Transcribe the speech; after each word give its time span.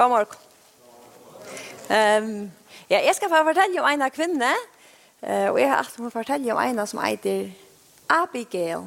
God 0.00 0.08
morgen. 0.08 0.36
Um, 1.90 2.52
ja, 2.90 3.04
jeg 3.04 3.12
skal 3.14 3.28
bare 3.28 3.44
fortelle 3.44 3.82
om 3.82 3.88
en 3.92 4.02
av 4.02 4.08
kvinnene, 4.10 4.52
uh, 5.20 5.50
og 5.52 5.58
jeg 5.60 5.68
har 5.68 5.76
alltid 5.76 6.00
må 6.00 6.08
fortelle 6.14 6.54
om 6.54 6.60
en 6.62 6.86
som 6.88 7.02
heter 7.04 7.50
Abigail. 8.08 8.86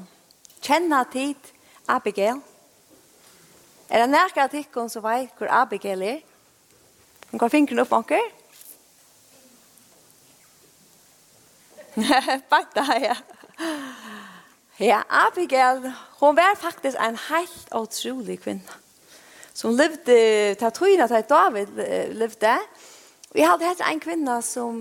Kjenner 0.66 1.06
tid 1.14 1.52
Abigail? 1.88 2.42
Er 3.90 4.02
det 4.02 4.10
nærkere 4.10 4.48
til 4.48 4.66
henne 4.66 4.90
som 4.90 5.06
vet 5.06 5.38
hvor 5.38 5.54
Abigail 5.54 6.02
er? 6.02 6.20
Hun 7.30 7.40
kan 7.40 7.54
finne 7.54 7.86
opp 7.86 7.94
noen. 7.94 8.34
Bakta, 12.56 12.88
ja. 13.06 13.20
Ja, 14.80 15.04
Abigail, 15.28 15.94
hun 16.24 16.42
var 16.42 16.58
faktisk 16.58 16.98
en 16.98 17.22
helt 17.30 17.70
utrolig 17.70 18.40
kvinne 18.40 18.83
som 19.54 19.76
levde, 19.78 20.56
ta 20.60 20.70
tøyna 20.74 21.08
til 21.08 21.26
David 21.30 21.68
levde. 22.18 22.58
Vi 23.34 23.42
hadde 23.46 23.66
hatt 23.70 23.82
en 23.86 24.02
kvinna 24.02 24.42
som, 24.42 24.78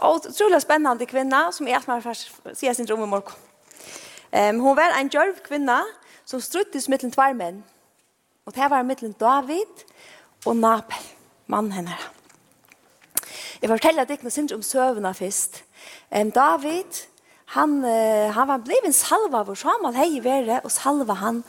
utrolig 0.00 0.60
spennende 0.62 1.06
kvinna, 1.06 1.48
som 1.52 1.68
jeg 1.68 1.82
som 1.84 2.54
sier 2.56 2.76
sin 2.76 2.88
drøm 2.88 3.04
i 3.04 3.10
morgen. 3.10 3.44
Um, 4.32 4.60
hun 4.60 4.76
var 4.76 4.92
en 4.92 5.08
djørv 5.08 5.40
kvinna 5.46 5.80
som 6.28 6.40
struttes 6.40 6.88
mellom 6.88 7.12
tvær 7.12 7.36
menn. 7.36 7.62
Og 8.44 8.54
det 8.56 8.68
var 8.70 8.84
mellom 8.84 9.14
David 9.16 9.84
og 10.44 10.56
Nabel, 10.56 11.06
mannen 11.46 11.72
henne. 11.72 11.96
Jeg 13.62 13.70
forteller 13.70 14.06
deg 14.06 14.22
noe 14.22 14.32
sindre 14.32 14.58
om 14.58 14.64
søvnene 14.64 15.14
først. 15.16 15.62
Um, 16.12 16.32
David, 16.32 17.00
han, 17.56 17.78
uh, 17.84 18.28
han 18.36 18.48
var 18.48 18.64
blevet 18.64 18.94
salva 18.94 19.42
hvor 19.48 19.56
Samuel 19.56 19.96
hei 19.96 20.10
i 20.18 20.24
været 20.24 20.60
og 20.60 20.72
salva 20.72 21.16
han 21.22 21.42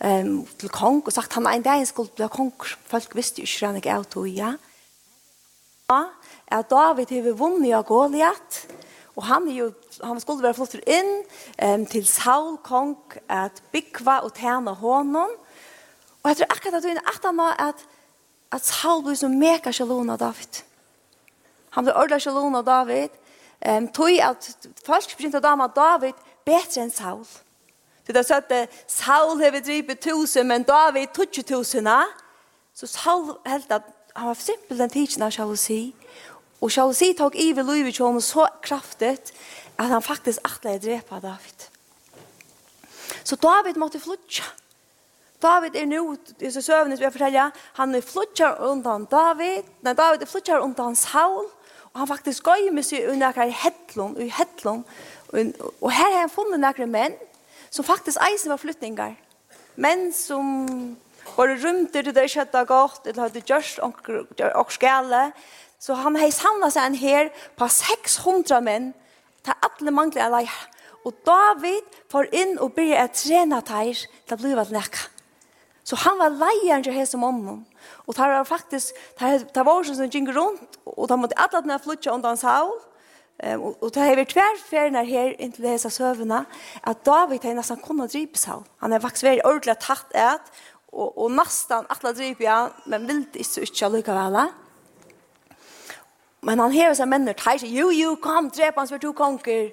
um, 0.00 0.46
til 0.58 0.72
kong 0.72 1.02
og 1.04 1.12
sagt 1.14 1.34
han 1.36 1.46
en 1.50 1.64
dag 1.64 1.84
skulle 1.88 2.12
bli 2.16 2.28
kong. 2.32 2.52
Folk 2.88 3.14
visste 3.16 3.44
ikke 3.44 3.66
han 3.66 3.78
ikke 3.80 3.94
av 3.94 4.04
tog, 4.10 4.28
ja. 4.28 4.54
Ja, 5.90 6.02
at 6.50 6.70
David 6.70 7.12
har 7.14 7.36
vunnet 7.38 7.74
av 7.74 7.84
Goliath, 7.86 8.66
og 9.16 9.24
han, 9.24 9.46
er 9.48 9.54
jo, 9.54 9.66
han 10.02 10.18
skulle 10.20 10.42
være 10.42 10.58
flott 10.58 10.74
inn 10.82 11.12
um, 11.62 11.86
til 11.88 12.06
Saul, 12.06 12.56
kong, 12.66 12.96
at 13.30 13.62
bygva 13.72 14.18
og 14.26 14.34
tjene 14.36 14.74
hånden. 14.76 15.36
Og 16.22 16.30
jeg 16.30 16.40
tror 16.40 16.56
akkurat 16.56 16.78
at 16.80 16.84
du 16.84 16.90
er 16.90 17.00
at 17.06 17.28
han 17.28 17.40
at, 17.46 17.86
at 18.52 18.66
Saul 18.66 19.04
blir 19.06 19.16
så 19.16 19.30
mega 19.30 19.72
sjalon 19.72 20.10
av 20.10 20.20
David. 20.20 20.60
Han 21.78 21.86
blir 21.86 21.94
ordentlig 21.94 22.26
sjalon 22.26 22.58
av 22.58 22.66
David, 22.66 23.14
um, 23.62 23.88
tog 23.94 24.20
at 24.20 24.52
folk 24.84 25.16
begynte 25.16 25.40
å 25.40 25.48
dame 25.48 25.70
David 25.76 26.18
bedre 26.44 26.82
enn 26.82 26.92
Saul. 26.92 27.24
Ja 27.24 27.45
Så 28.06 28.12
det 28.12 28.30
er 28.30 28.36
at 28.36 28.68
Saul 28.86 29.42
har 29.42 29.50
drivit 29.50 29.98
tusen, 30.00 30.46
men 30.46 30.62
David 30.62 31.06
tutsi 31.14 31.42
tusen. 31.42 31.88
Så 32.74 32.86
Saul 32.86 33.36
held 33.46 33.70
at 33.70 33.82
han 34.16 34.28
var 34.28 34.34
simpel 34.34 34.78
den 34.78 34.90
tidsen 34.90 35.22
av 35.22 35.30
sjalusi. 35.30 35.94
Og 36.60 36.70
sjalusi 36.70 37.12
tog 37.18 37.34
iver 37.34 37.66
livet 37.66 37.94
til 37.94 38.04
honom 38.04 38.20
så 38.20 38.46
kraftigt 38.62 39.32
at 39.78 39.88
han 39.88 40.02
faktisk 40.02 40.38
atleid 40.44 40.80
drepa 40.80 41.20
David. 41.20 41.66
Så 43.24 43.36
David 43.36 43.74
måtte 43.76 44.00
flutja. 44.00 44.44
David 45.42 45.74
er 45.74 45.84
nu, 45.84 46.16
i 46.40 46.50
så 46.50 46.62
søvnet 46.62 46.98
vi 46.98 47.04
jeg 47.04 47.12
fortella, 47.12 47.50
han 47.76 47.94
er 47.94 48.00
flutjar 48.00 48.56
undan 48.64 49.04
David, 49.10 49.68
nei 49.84 49.92
David 49.92 50.22
er 50.22 50.30
flutjar 50.30 50.64
undan 50.64 50.96
Saul, 50.96 51.44
og 51.92 52.00
han 52.00 52.08
faktisk 52.08 52.46
gøy 52.48 52.70
med 52.72 52.86
seg 52.86 53.10
under 53.10 53.28
akkar 53.28 53.50
i 53.50 53.52
hettlån, 53.52 54.16
i 54.20 54.30
og 55.80 55.92
her 55.92 56.12
har 56.12 56.22
han 56.22 56.32
funnet 56.32 56.62
nekker 56.62 56.88
menn, 56.88 57.16
som 57.76 57.84
faktisk 57.84 58.20
eisen 58.24 58.52
var 58.52 58.60
flyttingar. 58.60 59.16
Menn 59.76 60.08
som 60.16 60.96
var 61.36 61.52
rymte 61.60 62.00
til 62.00 62.14
det 62.16 62.30
kjøttet 62.32 62.68
godt, 62.68 63.04
eller 63.06 63.26
hadde 63.26 63.44
gjørst 63.44 63.82
og 63.84 64.72
skjæle, 64.72 65.26
så 65.78 65.96
han 66.00 66.16
hei 66.16 66.30
samlet 66.32 66.72
seg 66.72 66.88
en 66.88 66.96
her 66.96 67.28
på 67.58 67.68
600 67.68 68.62
menn, 68.64 68.94
til 69.44 69.68
alle 69.68 69.92
mangler 69.92 70.24
jeg 70.24 70.32
leir. 70.32 70.56
Og 71.06 71.14
David 71.26 72.00
får 72.10 72.32
inn 72.34 72.56
og 72.58 72.72
blir 72.74 72.96
et 72.98 73.14
trena 73.14 73.60
teir 73.62 74.00
til 74.26 74.34
å 74.34 74.40
bli 74.40 74.54
nekka. 74.74 75.12
Så 75.86 75.94
han 76.02 76.18
var 76.18 76.34
leieren 76.34 76.82
til 76.82 76.96
hese 76.96 77.18
mamma. 77.20 77.60
Og 78.06 78.16
det 78.16 78.26
var 78.26 78.48
faktisk, 78.48 78.96
det 79.20 79.66
var 79.66 79.84
som 79.86 80.10
gikk 80.10 80.32
rundt, 80.34 80.80
og 80.84 81.06
da 81.08 81.18
måtte 81.20 81.38
alle 81.38 81.60
denne 81.60 81.78
flytja 81.78 82.14
undan 82.16 82.40
Saul, 82.40 82.74
Um, 83.36 83.62
og, 83.68 83.82
og 83.84 83.90
det 83.92 84.00
har 84.00 84.16
vært 84.16 84.32
hver 84.32 84.60
ferien 84.64 84.96
her 84.96 85.34
inntil 85.36 85.66
disse 85.68 85.90
søvnene, 85.92 86.46
at 86.88 87.02
David 87.04 87.44
har 87.44 87.58
nesten 87.58 87.82
kunnet 87.84 88.14
dripe 88.14 88.40
seg. 88.40 88.62
Han 88.80 88.94
har 88.94 89.02
faktisk 89.04 89.28
vært 89.28 89.44
ordentlig 89.44 89.76
tatt 89.84 90.14
et, 90.16 90.52
og, 90.96 91.10
og 91.10 91.34
nesten 91.36 91.84
alle 91.92 92.14
dripe 92.16 92.46
ja, 92.46 92.62
men 92.88 93.04
vil 93.08 93.26
det 93.34 93.44
ikke 93.44 93.66
ikke 93.68 93.90
likevel. 93.98 94.38
Men 96.46 96.62
han 96.62 96.72
hever 96.72 96.96
seg 96.96 97.10
mennene, 97.10 97.36
tar 97.36 97.60
seg, 97.60 97.74
jo, 97.74 97.90
jo, 97.92 98.14
kom, 98.22 98.48
drep 98.54 98.80
hans 98.80 98.94
for 98.94 99.02
to 99.02 99.12
konger. 99.16 99.68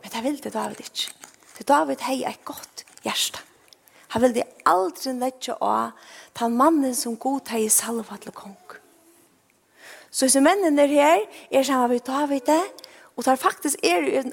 Men 0.00 0.14
det 0.14 0.24
vil 0.24 0.40
det 0.40 0.54
David 0.54 0.80
ikke. 0.86 1.12
Det 1.58 1.68
David 1.68 2.04
har 2.06 2.30
et 2.30 2.44
godt 2.48 2.84
hjerte. 3.04 3.42
Han 4.14 4.22
vil 4.22 4.36
det 4.36 4.46
aldri 4.64 5.12
lette 5.18 5.56
av 5.60 5.96
den 6.38 6.56
mannen 6.56 6.94
som 6.94 7.16
god 7.20 7.50
har 7.52 7.60
i 7.60 7.68
salva 7.72 8.16
til 8.22 8.32
kong. 8.32 8.56
Så 10.10 10.24
hvis 10.24 10.38
mennene 10.40 10.86
er 10.86 10.94
her, 10.94 11.24
er 11.50 11.66
sammen 11.66 11.90
med 11.90 12.06
David 12.06 12.46
det, 12.46 12.62
Og 13.16 13.24
der 13.24 13.36
faktisk 13.36 13.80
er 13.82 14.24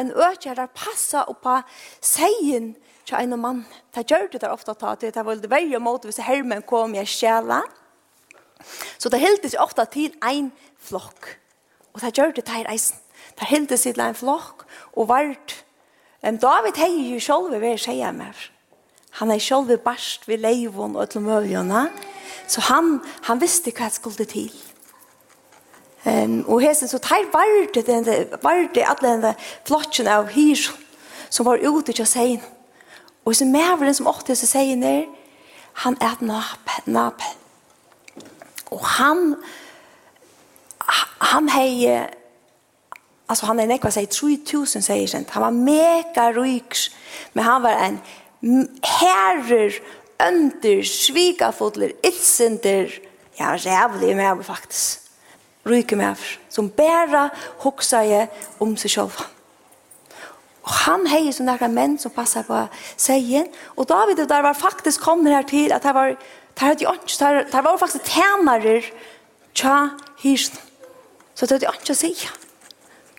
en 0.00 0.12
økje 0.16 0.54
der 0.56 0.70
passer 0.74 1.28
oppa 1.28 1.60
seien 2.00 2.74
til 3.04 3.18
en 3.18 3.40
mann. 3.40 3.66
Det 3.94 4.06
gjør 4.06 4.30
det 4.32 4.40
der 4.40 4.54
ofte 4.54 4.74
ta 4.74 4.94
til, 4.94 5.12
det 5.12 5.24
var 5.24 5.34
veldig 5.34 5.50
verre 5.50 5.80
måte 5.82 6.08
hvis 6.08 6.22
hermen 6.24 6.62
kom 6.62 6.94
i 6.94 7.04
sjela. 7.04 7.60
Så 8.98 9.08
det 9.08 9.20
hildes 9.20 9.56
ofte 9.58 9.84
til 9.92 10.14
en 10.24 10.52
flokk. 10.78 11.36
Og 11.92 12.00
det 12.00 12.14
gjør 12.16 12.32
det 12.36 12.46
der 12.46 12.70
eisen. 12.72 12.96
Det 13.38 13.48
hildes 13.48 13.82
til 13.82 14.00
en 14.00 14.14
flokk 14.14 14.64
og 14.92 15.08
vart. 15.08 15.64
Men 16.22 16.36
David 16.40 16.80
hei 16.80 17.12
jo 17.14 17.20
selv 17.20 17.52
ved 17.60 17.78
sjæla 17.78 18.12
mer. 18.12 18.36
Han 19.20 19.30
er 19.30 19.38
selv 19.38 19.76
barst 19.84 20.28
ved 20.28 20.38
leivån 20.38 20.96
og 20.96 21.10
til 21.10 21.20
møljene. 21.20 21.88
Så 22.46 22.60
han, 22.60 23.00
han 23.22 23.40
visste 23.40 23.72
hva 23.72 23.88
det 23.88 23.98
skulle 23.98 24.24
til. 24.24 24.52
Um, 26.04 26.44
og 26.48 26.62
hesen 26.64 26.88
så 26.88 26.98
tar 26.98 27.26
varde 27.32 27.82
den 27.84 28.06
varde 28.42 28.86
alle 28.88 29.08
den 29.22 29.34
flotchen 29.68 30.08
av 30.08 30.30
hyr 30.32 30.70
som 31.30 31.46
var 31.46 31.60
ute 31.60 31.92
til 31.92 32.06
sein. 32.06 32.40
Og 33.24 33.36
så 33.36 33.44
mæveren 33.44 33.94
som 33.94 34.08
åtte 34.08 34.34
til 34.34 34.48
sein 34.48 34.82
der, 34.82 35.04
han 35.72 35.96
er 36.00 36.16
Napel. 36.20 36.86
Napel. 36.86 37.36
Og 38.70 38.86
han 38.86 39.34
han 41.20 41.48
hei 41.48 42.08
altså 43.28 43.46
han 43.46 43.60
er 43.60 43.68
nekva 43.70 43.92
seg 43.94 44.08
3000 44.08 44.82
sier 44.82 45.06
kjent. 45.06 45.30
Han 45.30 45.42
var 45.42 45.50
mega 45.54 46.30
ryk, 46.34 46.76
men 47.34 47.44
han 47.44 47.62
var 47.62 47.84
en 47.84 48.00
herrer, 48.84 49.76
ønder, 50.20 50.82
svigafodler, 50.82 51.92
ilsender, 52.04 52.88
ja, 53.38 53.52
rævlig 53.52 54.16
med 54.16 54.44
faktisk 54.44 55.09
ryker 55.66 55.96
med 55.96 56.16
som 56.48 56.70
bæra 56.70 57.28
hoksa 57.64 58.02
jeg 58.06 58.28
om 58.60 58.76
seg 58.80 58.90
selv. 58.90 59.20
Og 60.60 60.72
han 60.84 61.06
heier 61.08 61.32
som 61.32 61.48
nærkere 61.48 61.72
menn 61.72 61.96
som 61.98 62.12
passer 62.14 62.44
på 62.46 62.58
seien, 63.00 63.48
og 63.76 63.88
David 63.88 64.22
og 64.24 64.28
der 64.28 64.44
var 64.44 64.58
faktisk 64.58 65.00
kommet 65.00 65.32
her 65.32 65.46
til 65.48 65.72
at 65.72 65.82
det 65.82 65.94
var 65.94 66.14
det 66.60 66.84
var, 66.84 67.44
det 67.52 67.64
var 67.64 67.76
faktisk 67.78 68.04
tænarer 68.04 68.84
tja 69.54 69.88
hirsen. 70.20 70.58
Så 71.34 71.46
det 71.46 71.62
var 71.64 71.78
ikke 71.78 71.94
å 71.94 71.96
si. 71.96 72.12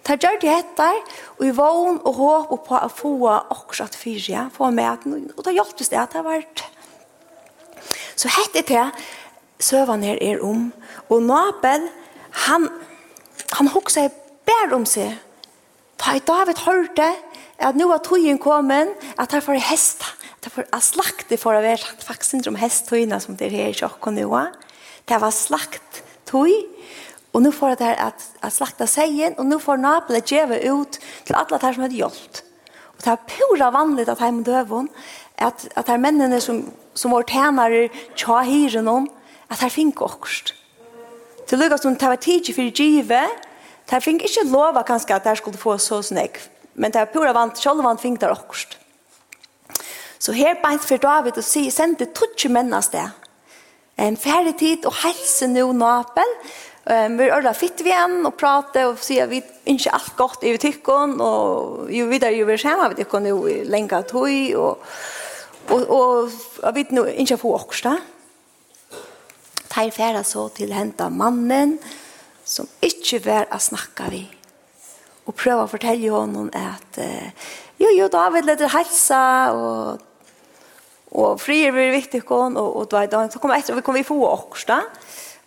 Der 0.06 0.18
gjør 0.18 0.38
de 0.42 0.50
etter, 0.50 1.00
og 1.40 1.46
i 1.46 1.54
vogn 1.54 1.98
og 2.06 2.18
håp 2.18 2.52
og 2.54 2.62
på 2.68 2.78
å 2.78 2.90
få 2.90 3.14
akkurat 3.32 3.96
fyrja, 3.98 4.48
få 4.54 4.70
med, 4.74 5.06
og 5.38 5.44
det 5.46 5.56
hjelpes 5.56 5.90
det 5.90 6.00
at 6.02 6.14
det 6.14 6.24
var 6.26 6.44
Så 8.16 8.30
hette 8.30 8.62
det, 8.62 8.86
søvann 9.60 10.04
her 10.04 10.18
er 10.22 10.44
om, 10.46 10.72
og 11.10 11.24
Nabel 11.24 11.90
han, 12.32 12.70
han 13.58 13.72
hoksa 13.74 14.08
bær 14.48 14.76
om 14.76 14.86
seg. 14.88 15.14
Ta 16.02 16.16
i 16.18 16.24
David 16.26 16.64
hørte 16.66 17.08
at 17.62 17.78
nå 17.78 17.88
var 17.92 18.02
togjen 18.06 18.40
kommet, 18.42 18.96
at 19.22 19.32
han 19.36 19.44
får 19.44 19.62
hest, 19.70 20.04
At 20.42 20.48
han 20.50 20.66
får 20.66 20.82
slakte 20.82 21.38
for 21.38 21.54
å 21.54 21.62
være 21.62 22.00
faktisk 22.02 22.40
ikke 22.40 22.50
om 22.50 22.58
hesttøyene 22.58 23.20
som 23.22 23.36
det 23.38 23.52
er 23.52 23.58
her 23.60 23.68
i 23.70 23.76
Sjokko 23.78 24.10
nå. 24.10 24.30
Det 25.06 25.20
var 25.22 25.30
slakt 25.30 26.02
tøy, 26.26 26.66
og 27.32 27.44
nå 27.44 27.52
får 27.54 27.76
det 27.78 27.92
her 27.92 28.00
at, 28.08 28.24
at 28.42 28.56
slakta 28.56 28.88
seien, 28.90 29.36
og 29.38 29.46
nå 29.46 29.60
får 29.62 29.78
Napoli 29.78 30.24
djeve 30.26 30.58
ut 30.74 30.98
til 31.28 31.38
alle 31.38 31.60
der 31.62 31.76
som 31.76 31.86
hadde 31.86 32.00
gjort. 32.00 32.42
Og 32.98 33.06
det 33.06 33.12
er 33.14 33.28
pura 33.30 33.70
vanlig 33.76 34.08
at 34.10 34.24
heim 34.24 34.42
døven, 34.44 34.90
at, 35.38 35.68
at 35.76 35.86
det 35.86 35.94
er 35.94 36.02
mennene 36.02 36.42
som, 36.42 36.64
som 36.94 37.14
var 37.14 37.30
tænare 37.30 37.88
tja 38.18 38.42
hyren 38.46 38.90
om, 38.90 39.08
at 39.50 39.60
det 39.62 39.70
finner 39.70 39.78
fink 39.78 40.02
okkurst 40.02 40.56
til 41.52 41.60
lukka 41.60 41.78
som 41.82 41.96
det 42.00 42.08
var 42.08 42.20
tidsi 42.24 42.54
fyrir 42.56 42.72
give, 42.72 43.24
det 43.92 44.04
fink 44.04 44.24
ikkje 44.24 44.48
lova 44.48 44.86
kanskje 44.88 45.18
at 45.18 45.26
det 45.28 45.38
skulle 45.42 45.60
få 45.60 45.76
så 45.78 46.00
snegg, 46.06 46.40
men 46.80 46.94
det 46.94 47.04
var 47.04 47.12
pura 47.12 47.34
vant, 47.36 47.60
sjálf 47.60 47.84
vant 47.84 48.00
fink 48.00 48.22
der 48.22 48.32
okkurst. 48.32 48.78
Så 50.22 50.32
her 50.38 50.56
beint 50.64 50.86
for 50.86 51.02
David 51.02 51.40
og 51.42 51.44
sier, 51.44 51.74
sende 51.74 52.08
tutsi 52.16 52.48
mennas 52.48 52.88
sted. 52.88 53.10
En 54.00 54.16
færre 54.18 54.54
tid 54.58 54.86
og 54.88 54.96
helse 55.04 55.50
nå 55.52 55.72
napen, 55.76 56.38
Um, 56.82 57.14
vi 57.14 57.28
er 57.30 57.46
fitt 57.54 57.84
vi 57.86 57.92
igjen 57.92 58.24
og 58.26 58.34
prate 58.42 58.88
og 58.90 58.96
sier 59.06 59.28
vi 59.30 59.38
ikke 59.70 59.92
alt 59.94 60.16
godt 60.18 60.46
i 60.50 60.56
tykken 60.58 61.12
og 61.22 61.92
jo 61.94 62.08
videre 62.10 62.34
jo 62.34 62.48
vi 62.50 62.56
kommer 62.58 62.90
vi 62.90 63.04
tykken 63.04 63.28
jo 63.30 63.36
lenge 63.70 64.00
tog 64.10 64.56
og, 64.58 64.80
og, 65.70 65.84
og, 65.86 66.32
og 66.64 66.74
vi 66.74 66.88
ikke 67.22 67.38
få 67.38 67.54
oss 67.54 67.84
da 67.86 67.94
tar 69.72 69.92
færa 69.96 70.24
så 70.28 70.50
til 70.56 70.74
henta 70.76 71.10
mannen 71.10 71.78
som 72.46 72.68
ikkje 72.84 73.24
var 73.26 73.48
a 73.52 73.60
snakka 73.60 74.10
vi. 74.12 74.26
Og 75.26 75.36
prøva 75.38 75.66
å 75.66 75.72
fortelle 75.72 76.12
honom 76.12 76.50
at 76.58 77.00
jo, 77.80 77.90
jo, 77.96 78.08
David 78.12 78.50
leder 78.50 78.72
helsa 78.74 79.22
og 79.56 80.08
og 81.12 81.42
fri 81.44 81.58
er 81.68 81.74
blir 81.76 81.92
viktig 81.92 82.22
kon 82.24 82.56
og 82.58 82.76
og 82.76 82.88
då 82.92 83.06
då 83.06 83.30
så 83.32 83.40
kommer 83.40 83.56
etter 83.56 83.76
vi 83.76 83.82
kommer 83.82 84.00
vi 84.00 84.04
få 84.04 84.28
också 84.28 84.68
da. 84.68 84.82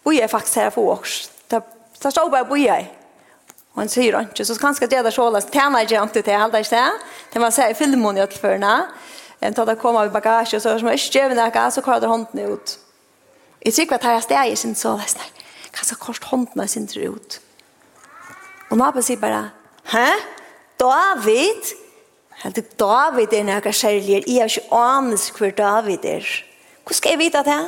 Vi 0.04 0.20
är 0.20 0.28
faktisk 0.28 0.56
her 0.56 0.70
få 0.70 0.92
också. 0.92 1.30
Da 1.48 1.60
så 2.00 2.10
står 2.10 2.30
bare 2.30 2.54
vi 2.54 2.68
är. 2.68 2.86
Og 3.74 3.80
han 3.80 3.88
säger 3.88 4.20
ikke, 4.20 4.44
så 4.44 4.54
kanskje 4.54 4.86
det 4.86 5.02
där 5.02 5.10
sålas 5.10 5.46
tärna 5.46 5.82
jag 5.82 6.02
inte 6.02 6.22
till 6.22 6.34
alla 6.34 6.58
ikke 6.58 6.70
Det 6.70 6.92
Det 7.32 7.40
var 7.40 7.50
så 7.50 7.68
i 7.70 7.74
filmen 7.74 8.16
i 8.16 8.20
att 8.20 8.34
förna. 8.34 8.86
En 9.40 9.54
tatt 9.54 9.66
det 9.66 9.76
komma 9.76 10.04
i 10.06 10.08
bagasje, 10.08 10.60
så 10.60 10.78
som 10.78 10.88
er 10.88 10.92
ikke 10.92 11.10
stjävna 11.12 11.50
gas 11.50 11.74
så 11.74 11.82
kallar 11.82 12.08
hånden 12.08 12.52
ut. 12.52 12.83
Jeg 13.64 13.74
tror 13.74 13.82
ikke 13.86 13.94
at 13.94 14.04
her 14.04 14.18
er 14.18 14.24
steg, 14.24 14.52
i 14.52 14.56
sin 14.56 14.74
så, 14.76 14.96
det 14.98 15.80
er 15.80 15.86
så 15.88 15.96
kort 15.96 16.24
hånden 16.30 16.60
jeg 16.60 16.70
synes 16.70 16.96
ut. 16.96 17.40
Og 18.70 18.76
nå 18.78 18.90
sier 19.00 19.20
bare, 19.20 19.50
hæ? 19.92 20.08
David? 20.80 21.72
Helt 22.42 22.58
ikke 22.58 22.76
David 22.80 23.32
er 23.32 23.46
noe 23.48 23.72
kjærlig, 23.72 24.24
jeg 24.26 24.42
har 24.42 24.52
ikke 24.52 24.76
anes 24.76 25.30
hvor 25.30 25.50
David 25.50 26.04
er. 26.04 26.28
Hvordan 26.84 26.98
skal 26.98 27.14
jeg 27.14 27.22
vite 27.22 27.44
det? 27.46 27.62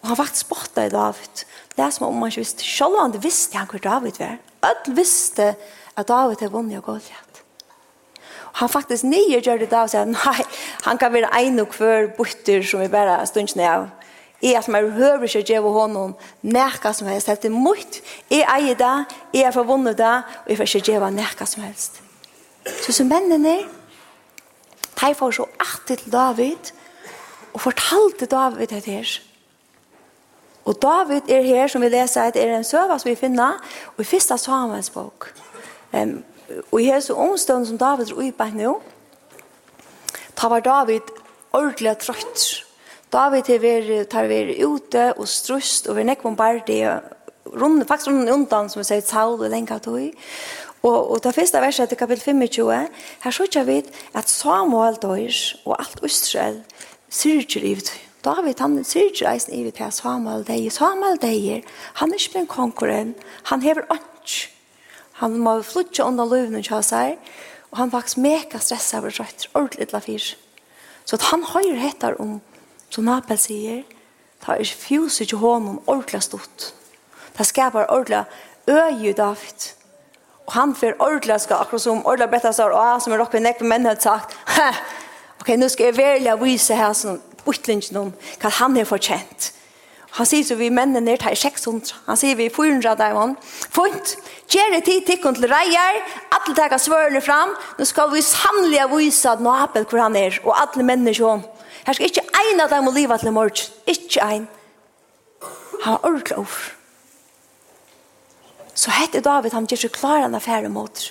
Og 0.00 0.08
han 0.08 0.16
faktisk 0.16 0.46
spottet 0.46 0.86
i 0.86 0.94
David. 0.94 1.44
Det 1.76 1.84
er 1.84 1.90
som 1.90 2.06
om 2.06 2.22
han 2.22 2.32
ikke 2.32 2.40
visste, 2.40 2.64
selv 2.64 2.96
om 2.96 3.12
han 3.12 3.22
visste 3.22 3.58
han 3.58 3.68
hvor 3.68 3.82
David 3.84 4.16
var. 4.18 4.38
Alle 4.64 4.96
visste 4.96 5.54
at 5.96 6.08
David 6.08 6.42
er 6.42 6.52
vunnet 6.52 6.80
og 6.80 6.84
Goliath. 6.84 7.44
Og 8.50 8.58
han 8.64 8.68
faktisk 8.68 9.04
nye 9.04 9.40
gjør 9.44 9.60
det 9.60 9.70
da 9.70 9.84
og 9.84 9.92
sier, 9.92 10.08
nei, 10.08 10.40
han 10.86 10.98
kan 10.98 11.12
være 11.12 11.30
en 11.42 11.60
og 11.62 11.76
hver 11.76 12.08
butter 12.16 12.64
som 12.66 12.80
vi 12.80 12.88
bare 12.88 13.20
stundene 13.28 13.68
av 13.68 13.88
er 14.42 14.58
at 14.58 14.68
man 14.68 14.90
hører 14.90 15.22
ikke 15.22 15.42
gjøre 15.52 15.72
honom 15.72 16.14
nekka 16.42 16.92
som 16.92 17.08
helst. 17.08 17.26
Det 17.26 17.50
er 17.50 17.54
mot. 17.54 18.00
Jeg 18.30 18.46
eier 18.48 18.76
det, 18.78 19.16
jeg 19.34 19.48
er 19.48 19.54
forvunnet 19.54 19.98
det, 19.98 20.16
og 20.44 20.48
jeg 20.48 20.56
får 20.56 20.74
ikke 20.74 20.92
gjøre 20.92 21.10
nekka 21.12 21.46
som 21.46 21.62
helst. 21.62 22.00
Så 22.84 22.92
som 22.92 23.08
mennene, 23.08 23.58
de 25.00 25.14
får 25.14 25.30
så 25.30 25.48
alltid 25.60 25.96
til 25.96 26.12
David, 26.12 26.72
og 27.52 27.60
fortalte 27.60 28.26
David 28.26 28.66
det 28.66 28.84
her. 28.84 29.20
Og 30.64 30.82
David 30.82 31.28
er 31.28 31.42
her, 31.42 31.66
som 31.66 31.82
vi 31.82 31.88
leser, 31.88 32.22
at 32.22 32.36
er 32.36 32.56
en 32.56 32.64
søva 32.64 32.98
som 32.98 33.08
vi 33.08 33.14
finner, 33.14 33.58
og 33.96 34.00
i 34.00 34.04
første 34.04 34.38
Samuels 34.38 34.90
bok. 34.90 35.32
Um, 35.92 36.22
og 36.72 36.82
i 36.82 36.84
hese 36.90 37.14
omstående 37.14 37.66
som 37.66 37.78
David 37.78 38.10
er 38.10 38.18
uibatt 38.18 38.54
nå, 38.54 38.80
da 40.40 40.48
var 40.48 40.60
David 40.60 41.10
ordentlig 41.52 41.96
trøtt, 41.98 42.64
David 43.10 43.48
har 43.50 43.58
vært, 43.58 44.10
tar 44.10 44.28
vært 44.30 44.58
ute 44.62 45.06
og 45.18 45.26
strust 45.26 45.88
og 45.90 45.96
vært 45.98 46.12
nekvom 46.12 46.36
det, 46.66 46.84
rundt, 47.44 47.86
faktisk 47.88 48.12
rundt 48.12 48.30
undan, 48.30 48.68
som 48.70 48.80
vi 48.80 48.86
sier, 48.86 49.02
Saul 49.02 49.40
og 49.40 49.50
lenka 49.50 49.80
tog. 49.82 50.12
Og, 50.82 51.10
og 51.10 51.18
det 51.24 51.34
første 51.34 51.60
verset 51.60 51.90
til 51.90 51.98
kapittel 51.98 52.38
25, 52.38 52.70
her 53.24 53.34
sier 53.34 53.66
vi 53.66 53.80
at 54.14 54.30
Samuel 54.30 54.96
dør, 55.02 55.40
og 55.66 55.74
alt 55.76 56.04
Israel 56.06 56.62
syrger 57.10 57.66
i 57.66 57.74
det. 57.74 57.98
David, 58.24 58.60
han 58.60 58.78
syrger 58.84 59.32
eisen 59.32 59.56
i 59.56 59.64
det 59.64 59.74
til 59.80 59.92
Samuel 59.92 60.46
dør. 60.46 60.70
Samuel 60.70 61.18
dør, 61.20 61.66
han 62.00 62.12
er 62.14 62.22
ikke 62.22 62.38
min 62.38 62.46
konkurren, 62.46 63.14
han 63.50 63.66
hever 63.66 63.90
ånd. 63.90 64.06
Han 65.20 65.36
må 65.42 65.58
flytte 65.66 66.04
under 66.04 66.24
løvene 66.24 66.62
til 66.64 66.84
seg, 66.86 67.18
og 67.72 67.82
han 67.82 67.90
faktisk 67.90 68.22
mega 68.22 68.62
stresset 68.62 69.02
over 69.02 69.18
rødt, 69.18 69.50
ordentlig 69.54 69.88
til 69.90 70.06
fyr. 70.06 70.30
Så 71.04 71.18
at 71.18 71.26
han 71.32 71.44
høyre 71.44 71.76
heter 71.80 72.16
om 72.22 72.38
Som 72.90 73.06
Nabel 73.06 73.38
sier, 73.38 73.82
ta 74.42 74.56
er 74.58 74.66
fjuset 74.66 75.28
til 75.30 75.38
honom 75.38 75.78
ordentlig 75.86 76.22
stort. 76.26 76.72
Det 77.36 77.46
skapar 77.46 77.86
ordentlig 77.88 78.24
øye 78.68 79.12
David. 79.12 79.68
Og 80.46 80.52
han 80.52 80.74
får 80.74 80.98
ordentlig 80.98 81.40
skal 81.40 81.62
akkurat 81.62 81.82
som 81.82 82.06
ordentlig 82.06 82.30
betta 82.30 82.52
sår, 82.52 82.74
og 82.74 83.02
som 83.02 83.12
er 83.12 83.22
oppe 83.22 83.38
i 83.38 83.44
nekve 83.44 83.68
menn 83.70 83.86
har 83.86 84.00
sagt, 84.02 84.34
ok, 85.40 85.54
nå 85.56 85.68
skal 85.70 85.90
jeg 85.90 85.96
velge 85.96 86.34
å 86.34 86.42
vise 86.42 86.74
her 86.74 86.92
som 86.92 87.20
utlingen 87.46 87.96
om 87.96 88.12
hva 88.42 88.50
han 88.58 88.76
har 88.76 88.88
fortjent. 88.88 89.52
Han 90.18 90.26
sier 90.26 90.42
så 90.42 90.56
vi 90.58 90.72
mennene 90.74 91.04
ned 91.06 91.22
her 91.22 91.36
600. 91.38 91.94
Han 92.08 92.18
sier 92.18 92.34
vi 92.34 92.48
400 92.50 92.96
der 92.98 93.14
vann. 93.14 93.36
Fint, 93.46 94.16
gjør 94.50 94.72
det 94.74 94.82
tid 94.88 95.06
tikkene 95.06 95.38
til 95.38 95.52
reier. 95.52 96.00
Alle 96.34 96.54
tar 96.58 96.74
svørene 96.82 97.22
fram. 97.22 97.54
Nå 97.78 97.86
skal 97.86 98.10
vi 98.10 98.24
sannelig 98.26 98.88
vise 98.90 99.30
at 99.30 99.42
Nabel 99.44 99.86
hvor 99.86 100.02
han 100.02 100.18
er, 100.18 100.40
og 100.42 100.56
alle 100.58 100.82
mennene 100.82 101.14
sånn. 101.14 101.46
Her 101.86 101.96
skal 101.96 102.10
ikke 102.10 102.26
en 102.52 102.60
av 102.60 102.72
dem 102.72 102.88
å 102.88 102.94
liva 102.94 103.18
til 103.18 103.32
morgen. 103.32 103.70
Ikke 103.88 104.24
ein. 104.24 104.48
Han 105.84 105.96
var 105.96 106.04
ordentlig 106.04 106.38
over. 106.38 106.72
Så 108.74 108.92
hette 108.94 109.20
David, 109.20 109.52
han 109.52 109.68
gjør 109.68 109.84
seg 109.84 109.94
klar 109.96 110.24
en 110.24 110.36
affære 110.36 110.70
mot. 110.72 111.04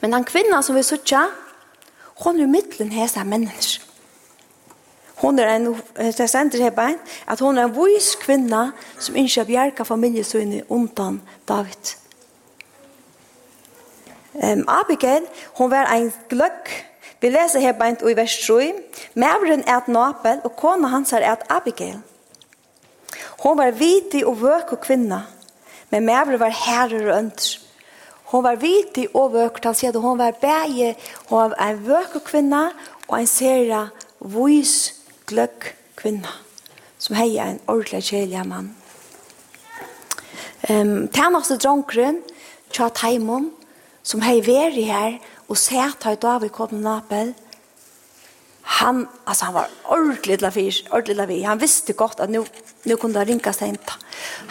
Men 0.00 0.14
den 0.14 0.26
kvinnan 0.26 0.62
som 0.62 0.76
vi 0.78 0.84
sutja, 0.86 1.28
hon 2.24 2.40
er 2.40 2.50
mittlen 2.50 2.90
hesa 2.94 3.24
mennesker. 3.26 3.84
Hon 5.18 5.38
er 5.42 5.48
en, 5.50 5.72
det 5.98 6.28
sender 6.30 6.62
her 6.62 6.70
bein, 6.70 6.98
at 7.26 7.40
hon 7.42 7.58
er 7.58 7.66
en 7.66 7.74
vois 7.74 8.12
kvinna 8.22 8.68
som 9.02 9.16
ikke 9.18 9.48
bjerga 9.48 9.86
familiesøyne 9.86 10.60
undan 10.70 11.18
David. 11.48 11.96
Um, 14.38 14.62
Abigail, 14.70 15.26
hon 15.58 15.72
var 15.72 15.90
en 15.90 16.12
gløgg 16.30 16.70
Vi 17.20 17.30
leser 17.30 17.60
her 17.60 17.74
beint 17.78 18.02
i 18.02 18.14
vers 18.16 18.36
3. 18.46 18.72
Mævren 19.14 19.64
er 19.66 19.76
et 19.76 19.88
napel, 19.88 20.40
og 20.44 20.56
kona 20.56 20.88
hans 20.88 21.12
er 21.12 21.24
et 21.32 21.46
Abigail. 21.48 21.98
Hon 23.38 23.58
var 23.58 23.70
vitig 23.70 24.26
og 24.26 24.40
vøk 24.42 24.72
og 24.72 24.80
kvinna, 24.80 25.22
men 25.90 26.06
mævren 26.06 26.40
var 26.40 26.54
herrer 26.54 27.10
og 27.10 27.18
ønsker. 27.18 27.64
Hon 28.28 28.44
var 28.44 28.58
vitig 28.60 29.06
og 29.16 29.32
vøk, 29.32 29.62
han 29.64 29.74
sier 29.74 29.94
at 29.94 30.02
hon 30.04 30.18
var 30.18 30.34
bæge, 30.36 30.96
hon 31.30 31.54
var 31.54 31.70
en 31.70 31.78
vøk 31.86 32.18
og 32.18 32.24
kvinna, 32.26 32.66
og 33.08 33.20
en 33.20 33.26
sera 33.26 33.86
vois 34.20 34.92
gløgg 35.26 35.70
kvinna, 35.96 36.34
som 36.98 37.16
hei 37.16 37.38
en 37.40 37.60
ordentlig 37.66 38.02
kjelja 38.04 38.44
mann. 38.44 38.74
Um, 40.68 41.08
Tænaste 41.08 41.56
dronkren, 41.56 42.20
Tja 42.70 42.90
Taimon, 42.92 43.48
som 44.02 44.20
hei 44.20 44.42
veri 44.44 44.84
her, 44.90 45.16
og 45.48 45.56
sett 45.56 46.04
har 46.04 46.18
David 46.20 46.52
kom 46.52 46.72
til 46.72 46.82
Napel, 46.84 47.34
han, 48.78 49.06
altså 49.24 49.48
han 49.48 49.54
var 49.54 49.70
ordentlig 49.88 50.42
la 50.42 50.50
fyr, 50.52 50.76
ordentlig 50.92 51.16
la 51.16 51.24
fyr. 51.26 51.46
Han 51.48 51.60
visste 51.60 51.94
godt 51.96 52.20
at 52.20 52.30
nu, 52.30 52.42
nu 52.84 52.96
kunne 53.00 53.16
det 53.16 53.30
ringa 53.30 53.52
seg 53.56 53.72
inn. 53.72 53.78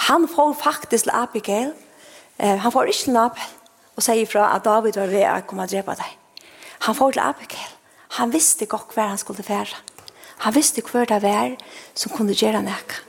Han 0.10 0.26
får 0.32 0.56
faktisk 0.58 1.06
til 1.06 1.14
Abigail, 1.14 1.74
eh, 2.40 2.58
han 2.58 2.74
får 2.74 2.90
ikke 2.90 3.04
til 3.04 3.14
Napel, 3.14 3.52
og 3.96 4.06
sier 4.06 4.30
fra 4.30 4.50
at 4.56 4.66
David 4.66 4.98
var 4.98 5.14
ved 5.14 5.28
å 5.30 5.44
komme 5.46 5.68
og 5.68 5.74
drepe 5.74 5.96
deg. 6.00 6.42
Han 6.88 6.98
får 6.98 7.14
til 7.14 7.24
Abigail. 7.28 7.76
Han 8.18 8.34
visste 8.34 8.66
godt 8.66 8.96
hva 8.96 9.12
han 9.12 9.22
skulle 9.22 9.46
fære. 9.46 9.78
Han 10.46 10.56
visste 10.56 10.82
hva 10.86 11.06
det 11.10 11.22
var 11.22 11.54
som 11.98 12.14
kunne 12.14 12.36
gjøre 12.38 12.64
noe. 12.66 13.00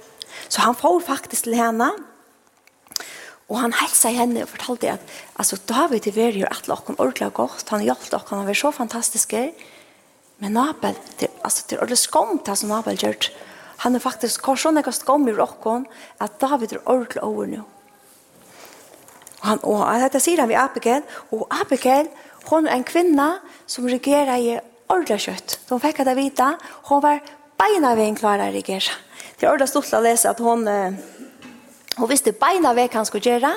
Så 0.48 0.60
han 0.64 0.76
får 0.76 1.00
faktisk 1.08 1.48
til 1.48 1.56
henne, 1.56 1.90
Og 3.48 3.58
han 3.58 3.72
hälsade 3.72 4.14
henne 4.14 4.42
og 4.44 4.48
fortalte 4.48 4.90
at 4.92 5.00
altså, 5.36 5.56
David 5.68 6.06
är 6.06 6.12
väl 6.12 6.36
ju 6.36 6.44
att 6.44 6.66
dere 6.66 6.94
ordentlig 6.98 7.32
godt. 7.32 7.68
Han 7.68 7.84
hjälpte 7.84 8.10
dere, 8.10 8.22
han 8.28 8.46
var 8.46 8.54
så 8.54 8.72
fantastisk. 8.72 9.32
Men 10.38 10.52
Nabel, 10.52 10.94
det, 11.18 11.28
altså, 11.42 11.64
det 11.68 11.76
är 11.76 11.78
ordentligt 11.78 11.98
skomt 11.98 12.58
som 12.58 12.68
Nabel 12.68 12.96
gjør. 12.96 13.30
Han 13.78 13.94
er 13.94 13.98
faktisk 13.98 14.42
kvar 14.42 14.56
sån 14.56 14.74
något 14.74 14.94
skom 14.94 15.28
i 15.28 15.32
rockon 15.32 15.86
at 16.20 16.40
David 16.40 16.72
er 16.72 16.88
ordentlig 16.88 17.22
over 17.22 17.46
nå. 17.46 17.62
Og, 19.38 19.46
han 19.46 19.58
og 19.62 20.00
dette 20.02 20.20
sier 20.20 20.40
han 20.40 20.48
ved 20.48 20.58
Abigail 20.58 21.02
Og 21.30 21.46
Abigail 21.50 22.08
hun 22.50 22.66
er 22.66 22.74
en 22.74 22.84
kvinne 22.84 23.28
som 23.66 23.86
regerer 23.86 24.36
i 24.36 24.58
ordla 24.88 25.18
kött. 25.18 25.60
De 25.68 25.78
fikk 25.80 26.02
det 26.04 26.16
vite. 26.16 26.56
Hun 26.88 27.02
var 27.02 27.20
beina 27.58 27.94
ved 27.94 28.08
en 28.08 28.16
klara 28.16 28.50
regera. 28.50 28.96
Det 29.38 29.46
er 29.46 29.52
ordentlig 29.52 29.68
stort 29.68 29.94
å 29.94 30.02
lese 30.02 30.30
at 30.30 30.40
hun... 30.42 30.66
eh, 30.68 31.17
Hon 31.98 32.10
visste 32.10 32.32
beina 32.32 32.70
vek 32.78 32.94
han 32.94 33.06
skulle 33.08 33.26
gjøre. 33.26 33.50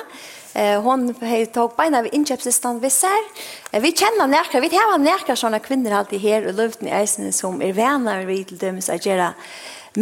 Eh, 0.58 0.74
hon 0.82 1.06
tog 1.54 1.76
beina 1.78 2.02
ved 2.02 2.14
innkjøpslistan 2.16 2.80
vi 2.82 2.90
ser. 2.90 3.28
Eh, 3.70 3.80
vi 3.80 3.92
kjenner 3.94 4.26
nærkere, 4.26 4.60
vi 4.64 4.74
har 4.74 4.98
nærkere 4.98 5.38
sånne 5.38 5.62
kvinner 5.62 5.94
alltid 6.00 6.20
her 6.20 6.48
og 6.50 6.58
løften 6.58 6.90
i 6.90 6.96
eisene 6.96 7.30
som 7.32 7.62
er 7.62 7.72
venner 7.76 8.26
vi 8.28 8.42
til 8.44 8.58
dømes 8.60 8.90
å 8.90 8.98
gjøre 8.98 9.30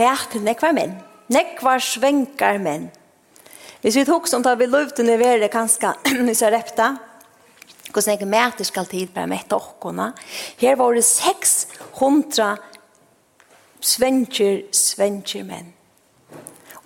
mer 0.01 0.25
til 0.33 0.43
nekvar 0.47 0.75
menn. 0.75 0.97
Nekvar 1.31 1.85
svenkar 1.85 2.59
menn. 2.63 2.89
Hvis 3.85 3.97
vi 3.97 4.05
tog 4.09 4.27
som 4.29 4.43
tar 4.43 4.59
vi 4.61 4.67
løften 4.69 5.09
i 5.09 5.21
verre 5.21 5.53
kanskje 5.53 5.93
i 6.33 6.35
Sarepta, 6.35 6.95
hvordan 7.93 8.19
jeg 8.19 8.29
mæter 8.29 8.65
skal 8.65 8.87
tid 8.87 9.13
bare 9.15 9.29
med 9.31 9.53
åkkerne. 9.53 10.13
Her 10.61 10.77
var 10.79 10.95
det 10.95 11.05
600 11.05 12.57
svenker, 13.81 14.63
svenker 14.73 15.45
menn. 15.45 15.73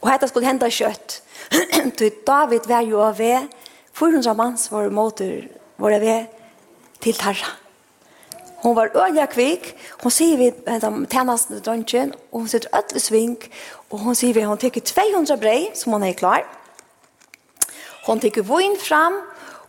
Og 0.01 0.11
dette 0.11 0.29
skulle 0.29 0.49
hende 0.49 0.71
kjøtt. 0.71 1.24
Til 1.99 2.13
David 2.27 2.69
var 2.69 2.87
jo 2.87 3.03
av 3.05 3.19
ved, 3.19 3.51
400 3.95 4.35
manns 4.35 4.71
var 4.73 4.89
måter 4.91 5.47
var 5.79 5.95
av 5.97 6.03
ved 6.03 6.27
til 7.05 7.15
Tarra. 7.15 7.53
Hon 8.65 8.77
var 8.77 8.95
øyla 8.97 9.27
kvik, 9.29 9.75
hon 10.01 10.13
sier 10.13 10.39
vi 10.41 10.47
tjeneste 11.13 11.59
drøntjen, 11.61 12.15
og 12.33 12.39
hon 12.41 12.49
sitter 12.49 12.73
ødelig 12.79 13.03
sving, 13.05 13.37
og 13.91 13.99
hon 14.07 14.17
sier 14.17 14.33
vi 14.33 14.47
hon 14.49 14.59
teker 14.59 14.81
200 14.81 15.37
brei, 15.37 15.69
som 15.77 15.93
hon 15.93 16.07
er 16.07 16.17
klar. 16.17 16.47
Hon 18.07 18.21
teker 18.21 18.47
voin 18.49 18.79
fram, 18.81 19.19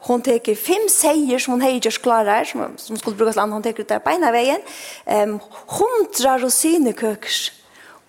hon 0.08 0.24
teker 0.24 0.56
fem 0.56 0.88
seier 0.92 1.44
som 1.44 1.58
hon 1.58 1.66
har 1.66 1.76
gjørs 1.76 2.00
klarar, 2.00 2.48
som, 2.48 2.78
som 2.80 2.96
skulle 2.96 3.20
brukes 3.20 3.36
land, 3.36 3.52
hon 3.52 3.66
teker 3.66 3.84
ut 3.84 3.92
der 3.92 4.04
beina 4.06 4.32
veien, 4.32 4.64
um, 5.12 5.38
hundra 5.76 6.38
rosinekøkers, 6.40 7.50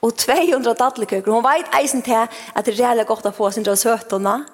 og 0.02 0.16
200 0.16 0.74
dadlekøker. 0.78 1.32
Hun 1.32 1.44
vet 1.44 1.72
eisen 1.80 2.02
til 2.04 2.26
at 2.26 2.66
det 2.66 2.74
er 2.74 2.82
reelle 2.82 3.06
godt 3.08 3.26
å 3.26 3.34
få 3.34 3.50
sin 3.50 3.64
søtene. 3.66 4.44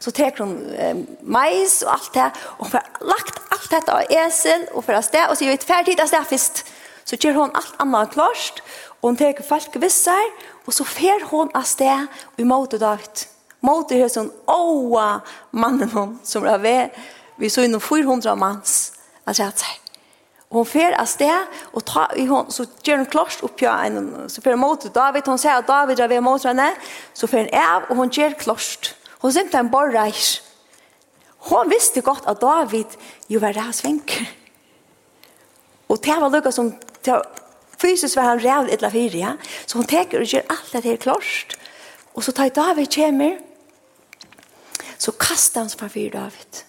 Så 0.00 0.12
tek 0.16 0.38
hun 0.40 0.54
eh, 0.72 0.96
mais 1.22 1.82
og 1.84 1.92
alt 1.92 2.14
det, 2.14 2.28
og 2.58 2.66
hun 2.70 2.78
har 2.78 2.86
lagt 3.04 3.40
alt 3.52 3.72
dette 3.72 3.92
av 3.92 4.14
esel 4.22 4.64
og 4.72 4.84
for 4.86 4.96
å 4.96 5.02
sted, 5.04 5.26
og 5.28 5.36
så 5.36 5.44
gjør 5.44 5.52
vi 5.52 5.58
et 5.58 5.66
ferdig 5.68 5.96
av 6.00 6.08
sted 6.08 6.30
først. 6.30 6.62
Så 7.04 7.18
gjør 7.20 7.36
hun 7.42 7.52
alt 7.58 7.76
annet 7.82 8.14
klart, 8.14 8.62
og 9.00 9.10
hun 9.10 9.20
tek 9.20 9.42
folk 9.44 9.76
visser, 9.82 10.32
og 10.64 10.72
så 10.72 10.86
fer 10.88 11.26
hun 11.28 11.52
av 11.52 11.68
sted 11.68 12.08
og 12.32 12.40
i 12.40 12.48
måte 12.48 12.80
dagt. 12.80 13.26
Måte 13.60 13.98
høres 14.00 14.16
hun, 14.16 14.32
åa 14.48 15.20
mannen 15.52 15.92
hun, 15.92 16.16
som 16.24 16.48
er 16.48 16.64
ved, 16.64 16.96
vi 17.36 17.52
så 17.52 17.66
innom 17.66 17.80
400 17.84 18.32
manns, 18.40 18.92
at 19.28 19.36
jeg 19.36 19.52
sier, 19.60 19.89
hun 20.50 20.66
fer 20.66 20.96
av 20.98 21.06
sted, 21.06 21.58
og 21.72 21.84
ta, 21.86 22.08
hon, 22.26 22.48
så 22.50 22.66
gjør 22.82 23.04
hun 23.04 23.10
klart 23.12 23.42
opp 23.46 23.62
ja, 23.62 23.76
en, 23.86 24.28
så 24.30 24.42
fer 24.42 24.56
hun 24.56 24.64
mot 24.64 24.86
David, 24.94 25.28
hon 25.30 25.38
sier 25.38 25.60
at 25.60 25.68
David 25.68 26.02
er 26.02 26.10
ved 26.10 26.24
mot 26.26 26.42
henne, 26.42 26.72
så 27.14 27.30
fer 27.30 27.46
hun 27.46 27.52
av, 27.54 27.86
og 27.86 28.00
hon 28.02 28.10
gjør 28.10 28.34
klart. 28.40 28.94
Hon 29.22 29.34
synte 29.34 29.60
en 29.60 29.70
borreis. 29.70 30.40
Hun 30.40 30.50
Hon 31.40 31.70
visste 31.70 32.02
godt 32.04 32.26
at 32.28 32.40
David 32.40 32.98
jo 33.28 33.40
var 33.40 33.56
ræv. 33.56 34.02
Og 35.88 35.98
det 36.04 36.16
var 36.20 36.28
lukket 36.28 36.54
som, 36.54 36.74
var, 37.06 37.24
fysisk 37.80 38.16
var 38.16 38.28
han 38.28 38.42
ræv 38.44 38.68
eller 38.70 38.90
fire, 38.90 39.18
ja. 39.18 39.32
så 39.66 39.78
hon 39.78 39.86
teker 39.86 40.20
og 40.20 40.26
gjør 40.26 40.50
alt 40.50 40.72
det 40.72 40.84
her 40.84 40.96
klart. 40.96 41.56
Og 42.14 42.24
så 42.24 42.32
tar 42.32 42.48
David 42.48 42.86
kjemer, 42.92 43.38
så 44.98 45.12
kastar 45.16 45.64
han 45.64 45.72
seg 45.72 45.80
fra 45.80 45.88
fire 45.88 46.12
David. 46.18 46.62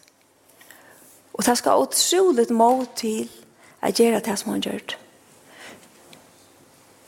Og 1.33 1.45
det 1.45 1.57
skal 1.57 1.83
utroligt 1.83 2.49
mål 2.49 2.87
til 2.95 3.29
at 3.81 3.99
gjøre 3.99 4.21
det 4.23 4.37
som 4.39 4.51
hun 4.53 4.63
gjør. 4.63 4.95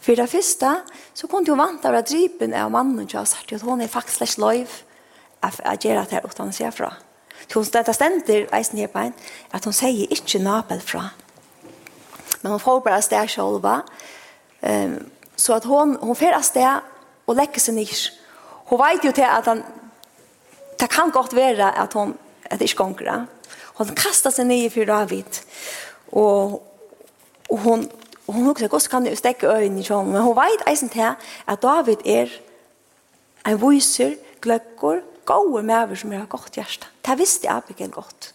For 0.03 0.19
det 0.19 0.29
første, 0.29 0.71
så 1.13 1.27
kunne 1.27 1.47
hun 1.47 1.61
vant 1.61 1.85
av 1.85 2.01
dripen 2.03 2.53
av 2.53 2.71
mannen 2.73 3.05
og 3.05 3.27
sagt 3.27 3.53
at 3.55 3.63
hun 3.63 3.81
er 3.81 3.91
faktisk 3.91 4.21
ikke 4.21 4.41
lov 4.41 4.79
at 5.43 5.85
gjøre 5.85 6.05
det 6.11 6.23
uten 6.25 6.49
å 6.51 6.55
se 6.55 6.71
fra. 6.71 6.91
Så 7.47 7.59
hun 7.59 7.67
stedet 7.67 7.95
stender 7.95 8.47
eisen 8.55 8.79
her 8.79 8.91
på 8.91 8.99
en, 8.99 9.13
at 9.51 9.65
hun 9.65 9.75
sier 9.75 10.11
ikke 10.11 10.41
nabel 10.43 10.81
fra. 10.81 11.09
Men 12.41 12.51
hun 12.51 12.59
får 12.59 12.83
bare 12.83 13.01
sted 13.01 13.29
selv, 13.29 13.63
um, 13.63 14.97
så 15.35 15.55
at 15.55 15.65
hun, 15.65 15.95
hun 16.01 16.15
får 16.15 16.35
av 16.35 16.43
sted 16.43 16.91
og 17.27 17.37
legger 17.39 17.63
seg 17.63 17.77
nys. 17.77 18.03
Hun 18.67 18.79
vet 18.79 19.05
jo 19.05 19.11
til 19.15 19.27
at 19.27 19.47
han, 19.47 19.63
det 20.79 20.89
kan 20.91 21.11
godt 21.11 21.35
være 21.35 21.71
at 21.79 21.93
hun 21.93 22.15
at 22.53 22.59
det 22.59 22.69
ikke 22.69 22.83
gonger. 22.83 23.25
Hun 23.77 23.95
kastar 23.97 24.33
seg 24.33 24.47
ned 24.47 24.65
i 24.65 24.69
David. 24.69 24.89
avvitt. 24.89 25.43
Og, 26.13 26.60
og 27.50 27.58
hun, 27.65 27.88
og 28.27 28.34
hun 28.34 28.46
husker, 28.46 28.67
hvordan 28.67 28.89
kan 28.91 29.05
du 29.10 29.15
stekke 29.17 29.50
øynene 29.50 29.82
i 29.82 29.84
sjån, 29.84 30.12
men 30.12 30.22
hun 30.22 30.38
vet 30.38 30.67
eisen 30.70 30.89
til 30.93 31.10
at 31.48 31.62
David 31.62 32.05
er 32.05 32.29
en 33.48 33.60
viser, 33.62 34.15
gløkker, 34.41 35.01
gode 35.25 35.63
maver 35.63 35.96
som 35.96 36.12
har 36.12 36.25
godt 36.29 36.55
hjerte. 36.60 36.88
Det 37.05 37.17
visste 37.20 37.50
Abigail 37.50 37.91
godt. 37.91 38.34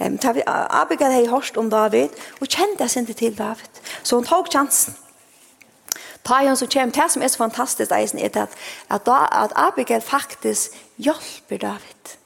Um, 0.00 0.18
Abigail 0.46 1.12
har 1.12 1.30
hørt 1.30 1.56
om 1.56 1.70
David, 1.70 2.08
og 2.40 2.46
kjente 2.46 2.82
jeg 2.82 2.90
sin 2.90 3.06
til 3.06 3.38
David. 3.38 3.80
Så 4.02 4.16
hun 4.16 4.24
tok 4.24 4.50
chansen. 4.52 4.96
Ta 6.24 6.40
hon 6.46 6.56
så 6.56 6.66
kommer, 6.66 6.94
det 6.94 7.10
som 7.10 7.22
er 7.22 7.28
så 7.28 7.38
fantastisk 7.38 7.90
eisen 7.92 8.18
er 8.18 8.24
at, 8.42 8.48
at, 8.90 9.08
at 9.08 9.52
Abigail 9.56 10.00
faktisk 10.00 10.70
hjelper 10.96 11.56
David. 11.58 12.16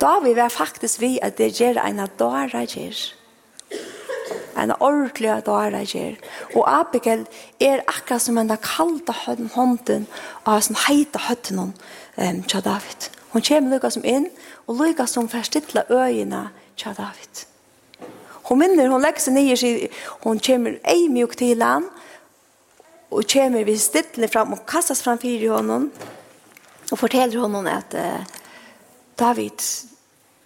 Da 0.00 0.18
vi 0.24 0.34
var 0.36 0.48
faktisk 0.48 1.00
vi 1.00 1.18
at 1.22 1.38
det 1.38 1.54
gjør 1.60 1.80
en 1.80 2.02
dåra 2.18 2.64
gjør. 2.64 3.14
En 4.56 4.72
ordentlig 4.80 5.42
dårlig 5.46 5.86
gjør. 5.92 6.14
Og 6.54 6.64
Abigail 6.80 7.26
er 7.60 7.84
akkurat 7.88 8.22
som 8.22 8.38
en 8.38 8.48
kalda 8.48 9.12
hånden 9.54 10.06
av 10.44 10.60
en 10.60 10.80
heita 10.86 11.20
høtten 11.28 11.58
um, 11.58 12.42
tja 12.48 12.60
David. 12.60 13.10
Hun 13.32 13.42
kommer 13.42 13.76
lykka 13.76 13.90
som 13.90 14.04
inn 14.04 14.30
og 14.66 14.80
lykka 14.80 15.06
som 15.06 15.28
forstidla 15.28 15.84
øyene 15.90 16.48
tja 16.76 16.92
David. 16.96 17.44
Hun 18.48 18.58
minner, 18.58 18.88
hun 18.88 19.02
legger 19.02 19.20
seg 19.20 19.34
nye, 19.34 19.88
hun 20.24 20.40
kommer 20.40 20.78
ei 20.84 21.08
mjuk 21.08 21.36
til 21.36 21.62
han 21.62 21.88
og 23.10 23.24
kommer 23.32 23.64
vi 23.64 23.76
stidlig 23.78 24.30
fram 24.32 24.52
og 24.52 24.64
kastas 24.68 25.02
fram 25.02 25.18
fyrir 25.18 25.52
hånden 25.56 25.90
og 26.90 26.98
forteller 26.98 27.40
hånden 27.40 27.68
at 27.70 27.96
uh, 27.96 28.35
David 29.18 29.62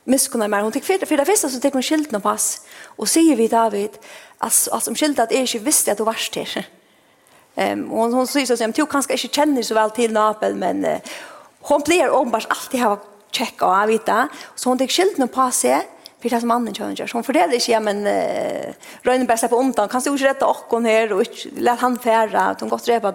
miskunnar 0.05 0.49
mer. 0.49 0.62
Hon 0.62 0.73
tek 0.73 0.85
för 0.85 1.07
för 1.07 1.17
det 1.17 1.27
første 1.27 1.50
så 1.50 1.61
tek 1.61 1.73
hon 1.73 1.83
skilden 1.83 2.15
av 2.15 2.21
pass 2.21 2.61
Og 2.99 3.09
sier 3.09 3.37
vi 3.37 3.49
David 3.49 3.99
altså 4.41 4.71
att 4.71 4.85
som 4.85 4.95
skilden 4.95 5.23
att 5.23 5.33
är 5.33 5.41
inte 5.41 5.59
visste 5.59 5.93
at 5.93 5.99
du 5.99 6.05
varst 6.05 6.37
här. 6.37 6.67
Ehm 7.57 7.83
um, 7.83 7.91
hon 7.91 8.12
hon 8.12 8.27
säger 8.27 8.47
så 8.47 8.65
att 8.65 8.75
du 8.75 8.87
kanske 8.87 9.15
ikke 9.15 9.29
kjenner 9.29 9.62
så 9.62 9.75
vel 9.75 9.91
til 9.91 10.12
Napel 10.12 10.55
men 10.57 10.85
uh, 10.85 10.99
hon 11.61 11.83
blir 11.83 12.11
åpenbart 12.11 12.47
alltid 12.50 12.81
ha 12.81 12.97
check 13.33 13.62
og 13.62 13.83
avvita. 13.83 14.29
så 14.55 14.69
hon 14.69 14.79
tek 14.79 14.91
skilden 14.91 15.23
av 15.23 15.27
pass 15.27 15.62
för 16.23 16.29
det 16.29 16.41
som 16.41 16.50
andra 16.50 16.73
kör. 16.73 17.12
Hon 17.12 17.25
för 17.25 17.33
det 17.33 17.71
är 17.71 17.81
men 17.81 18.07
uh, 18.07 18.75
Rönen 19.03 19.27
bästa 19.27 19.49
på 19.49 19.57
omtan 19.57 19.89
kan 19.89 20.00
du 20.00 20.11
inte 20.11 20.25
rätta 20.25 20.47
och 20.47 20.67
hon 20.69 20.85
här 20.85 21.12
och 21.12 21.25
lät 21.57 21.81
han 21.81 21.99
färra 21.99 22.41
att 22.41 22.61
hon 22.61 22.69
gott 22.69 22.89
repa. 22.89 23.15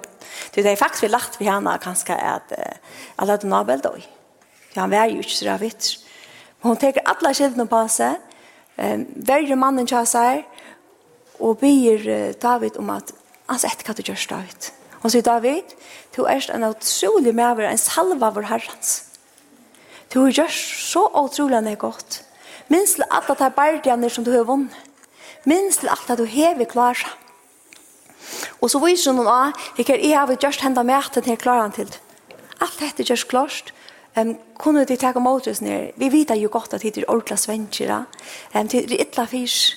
Det 0.54 0.62
är 0.62 0.76
faktiskt 0.76 1.04
vi 1.04 1.08
lagt 1.08 1.42
vi 1.42 1.46
henne 1.46 1.80
kanske 1.82 2.16
att 2.16 2.52
uh, 2.52 2.58
alla 3.16 3.40
Napel 3.44 3.80
då 3.80 3.96
for 4.76 4.84
han 4.84 4.92
var 4.92 5.08
jo 5.08 5.24
ikke 5.24 5.38
så 5.40 5.58
vitt. 5.62 5.90
Men 6.60 6.74
hun 6.74 6.82
teker 6.82 7.08
alla 7.08 7.32
skildene 7.32 7.68
på 7.72 7.82
seg, 7.96 8.20
um, 8.76 9.06
verre 9.16 9.56
mannen 9.56 9.88
til 9.88 10.08
seg, 10.10 10.44
og 11.40 11.62
byr 11.64 12.36
David 12.44 12.78
om 12.80 12.92
at 12.92 13.16
han 13.48 13.60
sier 13.62 13.72
etter 13.72 13.88
hva 13.88 13.96
du 13.96 14.04
gjør, 14.04 14.28
David. 14.36 14.70
Hon 15.02 15.14
sier, 15.14 15.24
David, 15.24 15.76
du 16.16 16.24
er 16.28 16.48
en 16.52 16.68
utrolig 16.68 17.32
medver, 17.38 17.68
en 17.70 17.80
salva 17.80 18.32
vår 18.36 18.50
herrens. 18.50 18.96
Du 20.12 20.20
har 20.24 20.32
gjort 20.34 20.56
så 20.56 21.04
utrolig 21.14 21.60
enn 21.60 21.70
det 21.70 21.78
godt. 21.82 22.24
Minst 22.74 22.98
til 22.98 23.08
alt 23.14 23.30
at 23.30 23.40
det 23.40 23.46
er 23.50 23.56
bardianer 23.58 24.10
som 24.10 24.26
du 24.26 24.32
har 24.34 24.48
vunnet. 24.48 24.74
Minst 25.46 25.84
til 25.84 25.92
alt 25.94 26.10
at 26.10 26.18
du 26.18 26.26
hever 26.26 26.66
klarer. 26.66 27.06
Og 28.62 28.72
så 28.74 28.82
viser 28.82 29.14
hun 29.14 29.28
at 29.30 29.54
jeg 29.78 30.18
har 30.18 30.34
gjort 30.34 30.64
henne 30.66 30.84
med 30.84 30.98
at 31.20 31.28
jeg 31.28 31.38
klarer 31.38 31.68
han 31.68 31.76
til. 31.76 31.92
Alt 32.62 32.80
dette 32.82 33.06
gjørs 33.06 33.28
klart, 33.30 33.74
Um, 34.18 34.38
kunne 34.58 34.86
de 34.86 34.96
ta 34.96 35.12
om 35.16 35.28
åtres 35.28 35.62
ned? 35.62 35.92
Vi 35.96 36.10
vet 36.12 36.32
jo 36.40 36.50
godt 36.52 36.74
at 36.74 36.82
det 36.82 36.98
er 36.98 37.08
ordentlig 37.08 37.40
svenskere. 37.40 38.06
Um, 38.56 38.68
det 38.68 38.92
er 38.92 39.02
ytla 39.04 39.26
fisk. 39.26 39.76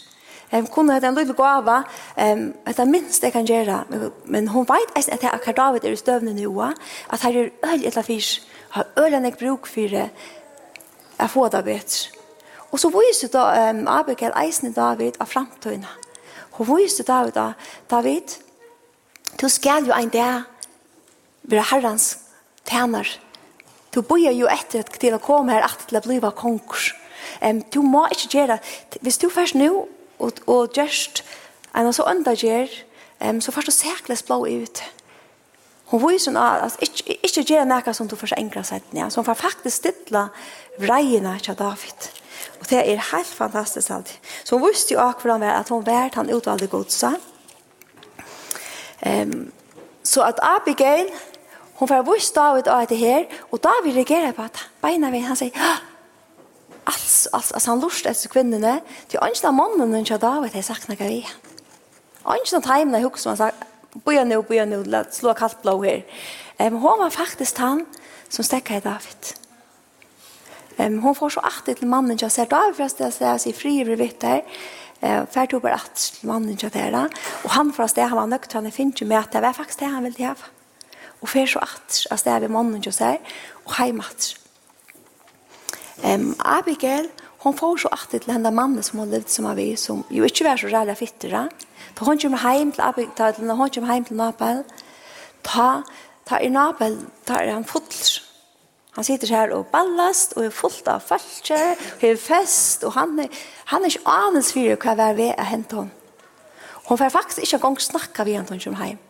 Um, 0.52 0.66
kunne 0.66 0.94
det 0.94 1.08
en 1.08 1.14
lille 1.14 1.34
gava. 1.34 1.82
Um, 2.16 2.54
det 2.66 2.78
er 2.78 2.84
minst 2.84 3.22
jeg 3.22 3.32
kan 3.32 3.46
gjøre. 3.46 3.84
Men 4.24 4.48
hun 4.48 4.68
vet 4.68 5.08
at 5.10 5.20
det 5.20 5.30
er 5.32 5.52
David 5.52 5.84
er 5.84 5.92
i 5.92 5.96
støvne 5.96 6.34
nå. 6.34 6.60
At 7.10 7.20
her 7.22 7.30
er 7.30 7.72
øl 7.72 7.86
ytla 7.86 8.02
fisk. 8.02 8.42
Har 8.70 8.86
ølen 8.98 9.24
jeg 9.24 9.38
bruk 9.38 9.66
for 9.66 9.80
det. 9.80 10.10
Jeg 11.18 11.30
får 11.30 11.48
det 11.48 11.64
bedre. 11.64 12.18
Og 12.70 12.78
så 12.80 12.88
viser 12.88 13.28
da 13.28 13.70
um, 13.70 13.86
Abigail 13.88 14.32
eisen 14.44 14.72
David 14.72 15.12
av 15.20 15.26
framtøyene. 15.26 15.88
Hun 16.50 16.76
viser 16.76 17.04
David 17.04 17.32
da, 17.32 17.52
David, 17.90 18.38
du 19.40 19.48
skal 19.48 19.86
jo 19.86 19.94
en 19.94 20.08
dag 20.08 20.42
være 21.42 21.62
herrens 21.70 22.18
tjener. 22.66 23.27
Du 23.94 24.02
bøyer 24.02 24.34
jo 24.36 24.48
etter 24.50 24.84
at 24.84 24.92
til 25.00 25.16
å 25.16 25.22
komme 25.22 25.54
her 25.54 25.66
at 25.66 25.86
til 25.88 25.98
å 25.98 26.04
bli 26.04 26.20
konkurs. 26.36 26.92
Um, 27.42 27.62
du 27.74 27.80
må 27.82 28.06
ikke 28.12 28.28
gjøre 28.32 28.58
det. 28.58 29.00
Hvis 29.00 29.18
du 29.18 29.28
først 29.30 29.56
nå 29.58 29.88
og, 30.18 30.40
og 30.46 30.76
gjørst 30.76 31.22
en 31.76 31.92
så 31.92 32.06
ønda 32.10 32.34
gjør, 32.34 32.68
um, 33.24 33.40
så 33.40 33.52
først 33.52 33.70
du 33.70 33.76
særkles 33.76 34.22
blå 34.22 34.44
ut. 34.46 34.82
Hun 35.88 36.02
viser 36.04 36.30
henne 36.30 36.44
at 36.44 36.62
altså, 36.66 36.78
ikke, 36.84 37.16
ikke 37.24 37.44
gjøre 37.48 37.68
noe 37.68 37.94
som 37.96 38.08
du 38.08 38.16
først 38.16 38.36
enkla 38.36 38.62
seg 38.66 38.84
til. 38.84 39.00
Ja. 39.00 39.08
Så 39.08 39.22
hun 39.22 39.28
får 39.28 39.40
faktisk 39.40 39.80
stille 39.80 40.24
vreiene 40.78 41.38
til 41.40 41.56
David. 41.56 42.10
Og 42.60 42.68
det 42.70 42.82
er 42.82 43.06
helt 43.12 43.32
fantastisk 43.34 43.90
alltid. 43.90 44.18
Så 44.44 44.58
hun 44.58 44.68
visste 44.68 44.94
jo 44.94 45.00
akkurat 45.00 45.42
at 45.48 45.72
hun 45.72 45.86
vært 45.86 46.18
han 46.18 46.32
utvalgte 46.34 46.68
godsa. 46.68 47.14
Um, 49.06 49.52
så 50.02 50.24
at 50.26 50.40
Abigail 50.42 51.08
Hon 51.78 51.88
får 51.88 52.04
vurs 52.06 52.30
David 52.34 52.68
av 52.68 52.86
det 52.90 52.98
her, 52.98 53.26
og 53.50 53.62
David 53.62 53.94
reagerer 53.96 54.34
på 54.34 54.46
at 54.48 54.64
beina 54.82 55.12
ved, 55.14 55.22
han 55.28 55.38
sier, 55.38 55.54
alls, 56.88 57.28
alls, 57.32 57.52
alls, 57.54 57.68
han 57.70 57.82
lust 57.82 58.08
etter 58.10 58.32
kvinnene, 58.32 58.80
til 59.08 59.22
ønsken 59.22 59.52
av 59.52 59.56
mannen 59.60 59.94
hun 59.94 60.06
kjør 60.08 60.24
David, 60.24 60.56
jeg 60.58 60.66
sagt 60.66 60.90
noe 60.90 60.98
vi. 60.98 61.20
Ønsken 62.26 62.58
av 62.58 62.66
Ønskene 62.66 62.98
er 62.98 63.06
hukk 63.06 63.20
som 63.22 63.34
han 63.34 63.40
sagt, 63.44 63.68
boja 64.04 64.24
nu, 64.26 64.40
boja 64.42 64.66
nu, 64.66 64.80
la, 64.90 65.04
slå 65.14 65.34
kallt 65.38 65.62
blå 65.62 65.76
her. 65.84 66.02
Um, 66.58 66.80
hon 66.82 67.04
var 67.04 67.14
faktisk 67.14 67.60
han 67.62 67.84
som 68.28 68.44
stekka 68.44 68.80
i 68.80 68.82
David. 68.82 69.30
Um, 70.78 70.98
hon 71.04 71.14
får 71.14 71.36
så 71.36 71.46
artig 71.46 71.78
til 71.78 71.90
mannen 71.90 72.18
kjør, 72.18 72.34
sier 72.34 72.50
David 72.50 72.76
først, 72.82 73.06
jeg 73.06 73.16
sier, 73.20 73.38
sier 73.46 73.58
fri, 73.58 73.78
vi 73.86 73.98
vitt 74.02 74.26
her, 74.26 74.42
Eh, 75.00 75.26
färd 75.26 75.50
tog 75.50 75.62
bara 75.62 75.74
att 75.74 76.20
mannen 76.20 76.56
tjatera. 76.56 77.08
og 77.44 77.50
han 77.50 77.72
for 77.72 77.84
å 77.84 77.86
förresten, 77.86 78.08
han 78.08 78.18
var 78.18 78.26
nökt, 78.26 78.52
han 78.52 78.70
finns 78.70 79.02
ju 79.02 79.06
med 79.06 79.18
at 79.18 79.32
det 79.32 79.40
var 79.40 79.52
faktisk 79.52 79.78
det 79.78 79.86
han 79.86 80.04
ville 80.04 80.26
ha 80.26 80.34
og 81.20 81.28
fer 81.28 81.48
så 81.50 81.62
at, 81.64 82.02
altså 82.10 82.24
det 82.24 82.34
er 82.48 82.52
mannen 82.52 82.82
jo 82.84 82.92
seg, 82.94 83.22
og 83.64 83.74
heim 83.78 84.02
at. 84.04 84.34
Um, 86.04 86.36
Abigail, 86.44 87.08
hon 87.42 87.56
får 87.58 87.82
så 87.82 87.90
at 87.94 88.10
til 88.14 88.32
henne 88.32 88.50
mannen 88.54 88.82
som 88.86 89.00
hon 89.02 89.10
levde 89.10 89.30
som 89.30 89.48
av 89.50 89.58
vi, 89.58 89.72
som 89.76 90.04
jo 90.14 90.26
ikke 90.26 90.46
var 90.46 90.60
så 90.60 90.70
rævla 90.70 90.94
fitter, 90.98 91.34
da. 91.34 91.48
Hon 91.98 92.20
kommer 92.22 92.42
heim 92.44 92.70
til 92.72 92.84
Abigail, 92.86 93.34
da 93.48 93.58
hon 93.58 93.70
kommer 93.74 93.92
heim 93.92 94.06
til 94.06 94.18
Nabal, 94.18 94.62
ta, 95.42 95.82
ta 96.28 96.38
i 96.42 96.50
Nabal, 96.54 97.00
ta 97.26 97.42
er 97.42 97.54
han 97.56 97.66
fotler. 97.66 98.22
Han 98.98 99.06
sitter 99.06 99.30
her 99.30 99.52
og 99.54 99.68
ballast, 99.70 100.32
og 100.36 100.48
er 100.48 100.54
fullt 100.54 100.88
av 100.90 101.04
falskje, 101.06 101.58
og 101.98 102.06
er 102.06 102.16
fest, 102.18 102.82
og 102.86 102.96
han 102.96 103.18
er, 103.22 103.42
han 103.70 103.84
er 103.84 103.94
ikke 103.94 104.10
anelse 104.10 104.54
for 104.54 104.82
hva 104.82 105.10
er 105.10 105.18
ved 105.18 105.34
å 105.34 105.46
hente 105.46 105.82
henne. 105.82 105.94
Hon 106.88 106.98
får 106.98 107.12
faktisk 107.12 107.44
ikke 107.44 107.58
engang 107.60 107.82
snakka 107.84 108.24
vi 108.24 108.34
henne 108.38 108.58
til 108.58 108.74
henne. 108.74 109.07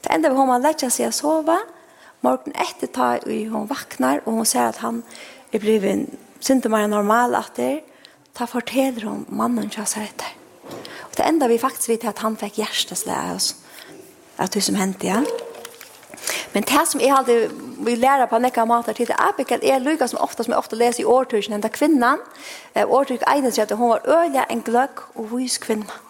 Det 0.00 0.10
enda 0.10 0.28
var 0.28 0.36
hon 0.36 0.48
man 0.48 0.62
lägger 0.62 0.90
sig 0.90 1.06
att 1.06 1.14
sova. 1.14 1.58
Morgon 2.20 2.52
efter 2.54 2.86
tar 2.86 3.48
hon 3.50 3.66
vaknar 3.66 4.20
och 4.24 4.32
hon 4.32 4.46
ser 4.46 4.62
att 4.62 4.76
han 4.76 5.02
är 5.50 5.58
blivit 5.58 6.08
synte 6.40 6.68
mer 6.68 6.88
normal 6.88 7.34
at 7.34 7.54
det 7.56 7.80
ta 8.32 8.46
forteller 8.46 9.00
hun 9.00 9.24
mannen 9.28 9.70
jag 9.76 9.88
sa 9.88 10.00
det. 10.00 10.32
Och 10.98 11.14
det 11.16 11.22
enda 11.22 11.48
vi 11.48 11.58
faktiskt 11.58 11.88
vet 11.88 12.04
är 12.04 12.08
att 12.08 12.18
han 12.18 12.36
fick 12.36 12.58
av 12.58 13.36
oss. 13.36 13.54
Att 14.36 14.52
det 14.52 14.60
som 14.60 14.74
hände 14.74 15.06
ja. 15.06 15.22
Men 16.52 16.62
det 16.62 16.86
som 16.86 17.00
jeg 17.00 17.10
alltid 17.10 17.50
vi 17.78 17.96
lära 17.96 18.26
på 18.26 18.38
nekka 18.38 18.64
matar 18.64 18.92
til, 18.92 19.06
det 19.06 19.14
är 19.14 19.36
vilket 19.36 19.64
är 19.64 20.06
som 20.06 20.18
ofta 20.18 20.44
som 20.44 20.52
jeg 20.52 20.58
ofta 20.58 20.76
läser 20.76 21.02
i 21.02 21.04
årtusen 21.04 21.52
den 21.52 21.60
där 21.60 21.68
kvinnan 21.68 22.18
eh, 22.74 22.90
årtusen 22.90 23.28
egnet 23.28 23.54
seg 23.54 23.62
at 23.62 23.78
hon 23.78 23.88
var 23.88 24.00
öliga 24.04 24.44
en 24.44 24.60
gløgg 24.60 24.90
och 25.14 25.40
vis 25.40 25.58
kvinna. 25.58 26.09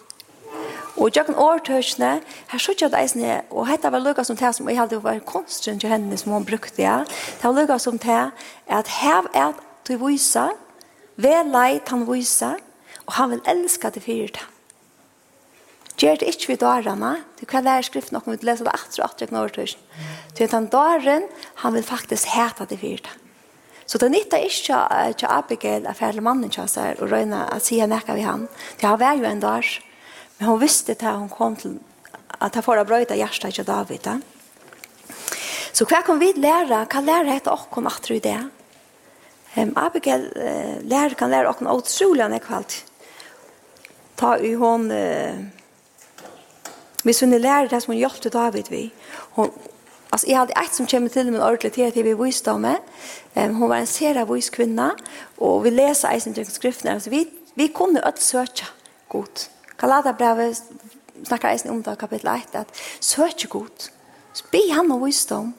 Og 1.00 1.16
jeg 1.16 1.24
kan 1.24 1.38
åretøkene, 1.40 2.10
her 2.50 2.60
skjøtter 2.60 2.86
jeg 2.86 2.92
det 2.92 3.00
eisene, 3.00 3.36
og 3.48 3.70
dette 3.70 3.88
var 3.92 4.02
lukket 4.04 4.28
som 4.28 4.36
det 4.36 4.50
som 4.52 4.68
jeg 4.68 4.76
hadde 4.76 4.98
vært 5.00 5.24
konstren 5.24 5.80
til 5.80 5.88
henne 5.88 6.18
som 6.20 6.34
hun 6.36 6.44
brukte, 6.44 6.82
ja. 6.82 6.98
Det 7.08 7.46
var 7.46 7.56
lukket 7.56 7.84
som 7.86 7.96
det 7.98 8.18
at 8.68 8.92
her 9.00 9.30
er 9.32 9.56
du 9.88 9.94
viser, 10.04 10.52
ved 11.16 11.48
leit 11.52 11.88
han 11.88 12.04
viser, 12.08 12.60
og 13.06 13.16
han 13.16 13.32
vil 13.32 13.42
elske 13.48 13.90
til 13.96 14.04
fyrir. 14.04 14.44
Gjør 16.00 16.20
det 16.20 16.28
ikke 16.32 16.52
ved 16.52 16.62
dørene, 16.62 17.16
du 17.40 17.46
kan 17.48 17.64
lære 17.64 17.88
skriften 17.88 18.16
noe, 18.16 18.36
vi 18.36 18.46
leser 18.46 18.68
det 18.68 18.76
etter 18.76 19.04
og 19.04 19.10
etter 19.16 19.40
åretøkene. 19.40 20.04
Du 20.36 20.44
vet 20.44 20.56
han 20.56 20.68
døren, 20.72 21.28
han 21.64 21.76
vil 21.76 21.84
faktisk 21.84 22.28
hete 22.36 22.68
det 22.68 22.80
fyrir. 22.80 23.08
Så 23.88 23.98
det 23.98 24.12
nytta 24.12 24.38
ikke 24.38 24.84
til 25.18 25.28
Abigail, 25.28 25.86
affærlig 25.88 26.22
mannen, 26.22 26.52
og 26.54 27.10
røyne, 27.10 27.46
at 27.52 27.64
sier 27.66 27.88
nekka 27.90 28.14
vi 28.14 28.22
han. 28.22 28.48
Det 28.78 28.86
har 28.86 29.00
vært 29.00 29.18
jo 29.18 29.26
en 29.26 29.42
dør, 29.42 29.66
Men 30.40 30.48
hon 30.48 30.58
visste 30.58 30.92
att 30.92 31.02
hon 31.02 31.28
kom 31.28 31.56
till 31.56 31.78
att 32.28 32.54
han 32.54 32.62
får 32.62 32.76
ha 32.76 32.84
bröjda 32.84 33.16
hjärsta 33.16 33.50
till 33.50 33.64
David. 33.64 34.00
Ja? 34.02 34.20
Så 35.72 35.84
hva 35.84 36.00
kan 36.02 36.18
vi 36.18 36.32
lære? 36.32 36.86
Hva 36.88 37.02
lære 37.04 37.34
heter 37.34 37.52
åkken 37.52 37.86
at 37.90 38.08
du 38.08 38.16
det? 38.24 38.38
Um, 39.56 39.74
Abigail 39.76 40.24
uh, 40.32 40.80
lærer 40.88 41.14
kan 41.14 41.28
lære 41.30 41.50
åkken 41.52 41.68
utrolig 41.68 42.24
enn 42.24 42.38
kvalt. 42.40 42.78
Ta 44.16 44.38
i 44.40 44.54
hon... 44.56 44.88
Uh, 44.88 45.44
hvis 47.04 47.20
hun 47.20 47.36
lærer 47.36 47.68
det 47.68 47.82
som 47.84 47.92
hun 47.92 48.00
hjelpte 48.00 48.32
David 48.32 48.72
vi. 48.72 48.86
Hon, 49.36 49.52
altså, 50.08 50.24
jeg 50.24 50.40
hadde 50.40 50.56
et 50.56 50.72
som 50.72 50.88
kommer 50.88 51.12
til 51.12 51.32
min 51.32 51.44
ordentlig 51.44 51.74
tid 51.76 51.92
til 51.92 52.08
vi 52.08 52.16
viste 52.16 52.56
om 52.56 52.64
meg. 52.64 52.80
Um, 53.36 53.60
hun 53.60 53.68
var 53.68 53.84
en 53.84 53.92
sere 53.92 54.24
vis 54.32 54.48
kvinne. 54.48 54.94
Og 55.36 55.64
vi 55.68 55.76
leser 55.76 56.16
eisen 56.16 56.32
til 56.32 56.48
skriften 56.48 56.96
Altså, 56.96 57.12
vi, 57.12 57.26
vi 57.60 57.68
kunne 57.68 58.00
øde 58.08 58.24
søke 58.24 58.72
godt. 59.08 59.50
Galaterbrevet 59.80 60.62
snakker 61.24 61.48
eisen 61.48 61.70
om 61.70 61.82
det 61.82 61.98
kapitel 61.98 62.28
1, 62.28 62.54
at 62.54 62.68
søk 63.00 63.48
god, 63.48 63.90
be 64.52 64.62
han 64.72 64.92
om 64.92 65.04
visdom, 65.04 65.54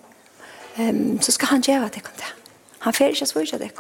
um, 0.79 1.21
så 1.21 1.31
skal 1.31 1.47
han 1.47 1.61
gjøre 1.61 1.89
det 1.93 2.03
det. 2.03 2.33
Han 2.79 2.93
fer 2.93 3.13
ikke 3.13 3.25
svurja 3.25 3.57
det 3.57 3.71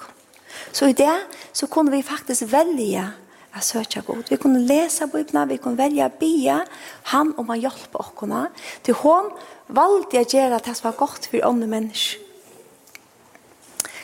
Så 0.71 0.85
i 0.85 0.93
det 0.93 1.17
så 1.53 1.67
kunne 1.67 1.91
vi 1.91 2.01
faktisk 2.03 2.43
velge 2.51 3.11
att 3.51 3.63
søkja 3.63 4.01
god. 4.01 4.23
Vi 4.29 4.37
kunne 4.37 4.59
läsa 4.59 5.07
bøybna, 5.07 5.45
vi 5.45 5.57
kunne 5.57 5.75
velja 5.75 6.09
bia 6.19 6.65
han 7.03 7.33
om 7.37 7.49
han 7.49 7.59
hjälper 7.59 7.99
oss. 7.99 8.47
Til 8.83 8.93
hon 8.93 9.31
valgte 9.67 10.17
jeg 10.17 10.27
gjøre 10.27 10.59
det 10.59 10.75
som 10.77 10.91
var 10.91 10.97
godt 10.97 11.27
for 11.27 11.47
andre 11.47 11.67
mennesker. 11.67 12.30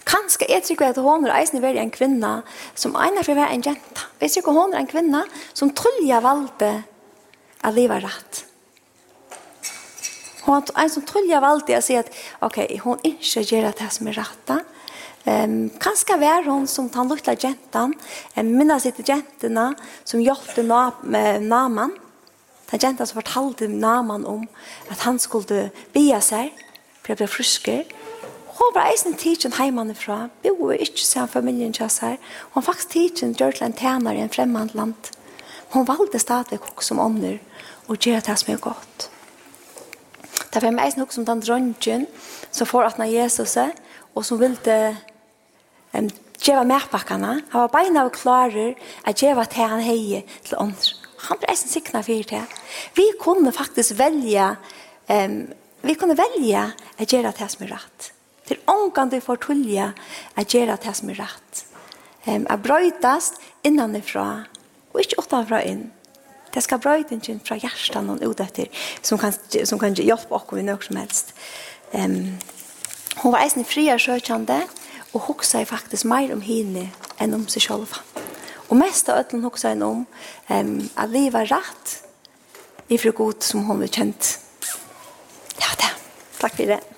Kanske 0.07 0.45
är 0.45 0.77
det 0.79 0.89
att 0.89 0.95
hon 0.95 1.25
är 1.25 1.29
eisen 1.29 1.63
i 1.65 1.77
en 1.77 1.89
kvinna 1.89 2.41
som 2.73 2.95
ena 2.95 3.23
för 3.23 3.37
å 3.37 3.43
en 3.43 3.61
jenta. 3.61 4.01
Jeg 4.19 4.31
tror 4.31 4.53
hon 4.53 4.71
hun 4.71 4.73
en 4.73 4.87
kvinna 4.87 5.25
som 5.53 5.69
tullja 5.69 6.21
valde 6.21 6.83
att 7.61 7.73
leva 7.73 7.99
rätt. 7.99 8.45
Hon 10.41 10.63
är 10.75 10.83
en 10.83 10.89
som 10.89 11.01
tullja 11.03 11.39
att 11.39 11.83
säga 11.83 11.99
att 11.99 12.11
okej, 12.39 12.65
okay, 12.65 12.79
hon 12.79 12.99
inte 13.03 13.39
gör 13.41 13.61
det 13.61 13.89
som 13.89 14.07
är 14.07 14.13
rätta. 14.13 14.59
Um, 15.25 15.69
kanske 15.79 16.17
var 16.17 16.43
hon 16.45 16.67
som 16.67 16.87
den 16.87 17.07
lukta 17.07 17.33
jentan, 17.33 17.93
en 18.33 18.57
minna 18.57 18.79
sitt 18.79 19.09
jentene 19.09 19.73
som 20.03 20.21
hjälpte 20.21 20.63
na, 20.63 20.91
naman. 21.39 21.99
Den 22.71 22.79
jenta 22.79 23.05
som 23.05 23.21
fortalte 23.21 23.67
naman 23.67 24.25
om 24.25 24.47
att 24.87 24.99
han 24.99 25.19
skulle 25.19 25.69
bia 25.93 26.21
sig 26.21 26.53
för 27.01 27.13
att 27.13 27.17
bli 27.17 27.27
frusker, 27.27 27.85
hon 28.57 28.73
var 28.73 28.89
eisen 28.89 29.13
tidsen 29.13 29.53
heimann 29.53 29.91
ifra, 29.93 30.29
bo 30.41 30.55
bor 30.57 30.73
ikke 30.73 31.03
sen 31.05 31.29
familien 31.29 31.73
kjøs 31.75 31.99
her. 32.01 32.17
hon 32.53 32.63
faktisk 32.63 32.89
tidsen 32.89 33.35
gjør 33.37 33.51
til 33.51 33.67
en 33.67 33.77
tjener 33.77 34.17
i 34.17 34.23
en 34.23 34.33
fremmand 34.33 34.73
land. 34.73 35.11
Hon 35.75 35.85
valgte 35.87 36.19
stadig 36.19 36.57
hok 36.57 36.81
som 36.81 36.99
ånder 36.99 37.37
og 37.87 37.99
gjør 37.99 38.23
det 38.25 38.37
som 38.39 38.53
er 38.53 38.63
godt. 38.63 39.09
Det 40.53 40.63
var 40.63 40.79
eisen 40.81 41.03
hok 41.03 41.13
som 41.13 41.25
den 41.25 41.43
dronjen 41.43 42.07
som 42.51 42.67
får 42.67 42.89
atna 42.89 43.05
Jesus 43.05 43.57
og 43.57 44.25
som 44.25 44.39
ville 44.41 44.97
um, 45.93 46.09
gjøre 46.41 46.65
medpakkene. 46.65 47.43
Han 47.53 47.67
var 47.67 47.73
beina 47.75 48.07
og 48.07 48.17
klarer 48.17 48.73
at 49.05 49.21
gjøre 49.21 49.45
til 49.45 49.69
han 49.69 49.85
heier 49.85 50.25
til 50.43 50.57
ånder. 50.57 50.93
Han 51.29 51.37
ble 51.37 51.51
eisen 51.51 51.69
sikna 51.69 52.01
for 52.01 52.29
det. 52.33 52.43
Vi 52.97 53.11
kunne 53.21 53.53
faktisk 53.53 53.99
velge 53.99 54.55
um, 55.13 55.41
vi 55.81 55.93
kunne 55.93 56.17
velge 56.17 56.71
at 56.97 57.11
gjøre 57.13 57.35
det 57.37 57.51
som 57.53 57.67
er 57.67 57.75
rett 57.77 58.13
Til 58.47 58.59
ångan 58.71 59.11
du 59.11 59.19
får 59.23 59.41
tullja 59.43 59.91
at 60.39 60.53
gjøre 60.53 60.77
det 60.83 60.95
som 60.95 61.11
er 61.11 61.21
rett. 61.21 61.63
Um, 62.27 62.47
at 62.49 62.63
brøytast 62.63 63.39
innanifra, 63.67 64.47
og 64.93 65.03
ikke 65.03 65.21
utanfra 65.23 65.61
inn. 65.67 65.87
Det 66.53 66.63
skal 66.63 66.81
brøytingen 66.81 67.41
fra 67.45 67.57
hjertan 67.59 68.07
noen 68.07 68.23
ut 68.23 68.41
etter, 68.43 68.71
som 69.05 69.19
kan, 69.21 69.35
som 69.67 69.79
kan 69.79 69.95
hjelpe 69.95 70.35
oss 70.35 70.55
i 70.57 70.65
noe 70.65 70.83
som 70.83 70.99
helst. 70.99 71.35
Um, 71.93 72.37
hun 73.23 73.33
var 73.33 73.43
eisen 73.43 73.67
fri 73.67 73.87
og 73.93 74.01
sjøkjande, 74.03 74.61
og 75.15 75.23
hoksa 75.29 75.63
faktisk 75.65 76.07
meir 76.09 76.33
om 76.35 76.43
henne 76.43 76.89
enn 77.21 77.35
om 77.37 77.47
seg 77.49 77.63
sjølva. 77.67 78.03
Og 78.67 78.75
mest 78.79 79.07
av 79.09 79.21
ødelen 79.21 79.45
hoksa 79.47 79.71
henne 79.71 79.87
om 79.87 80.03
um, 80.03 80.75
at 80.95 81.13
livet 81.13 81.45
er 81.45 81.55
rett 81.55 81.95
ifra 82.91 83.13
god 83.15 83.43
som 83.43 83.63
hun 83.67 83.81
var 83.83 83.91
kjent. 83.91 84.35
Ja, 85.59 85.71
det. 85.79 85.91
Takk 86.39 86.59
for 86.59 86.75
det. 86.75 86.96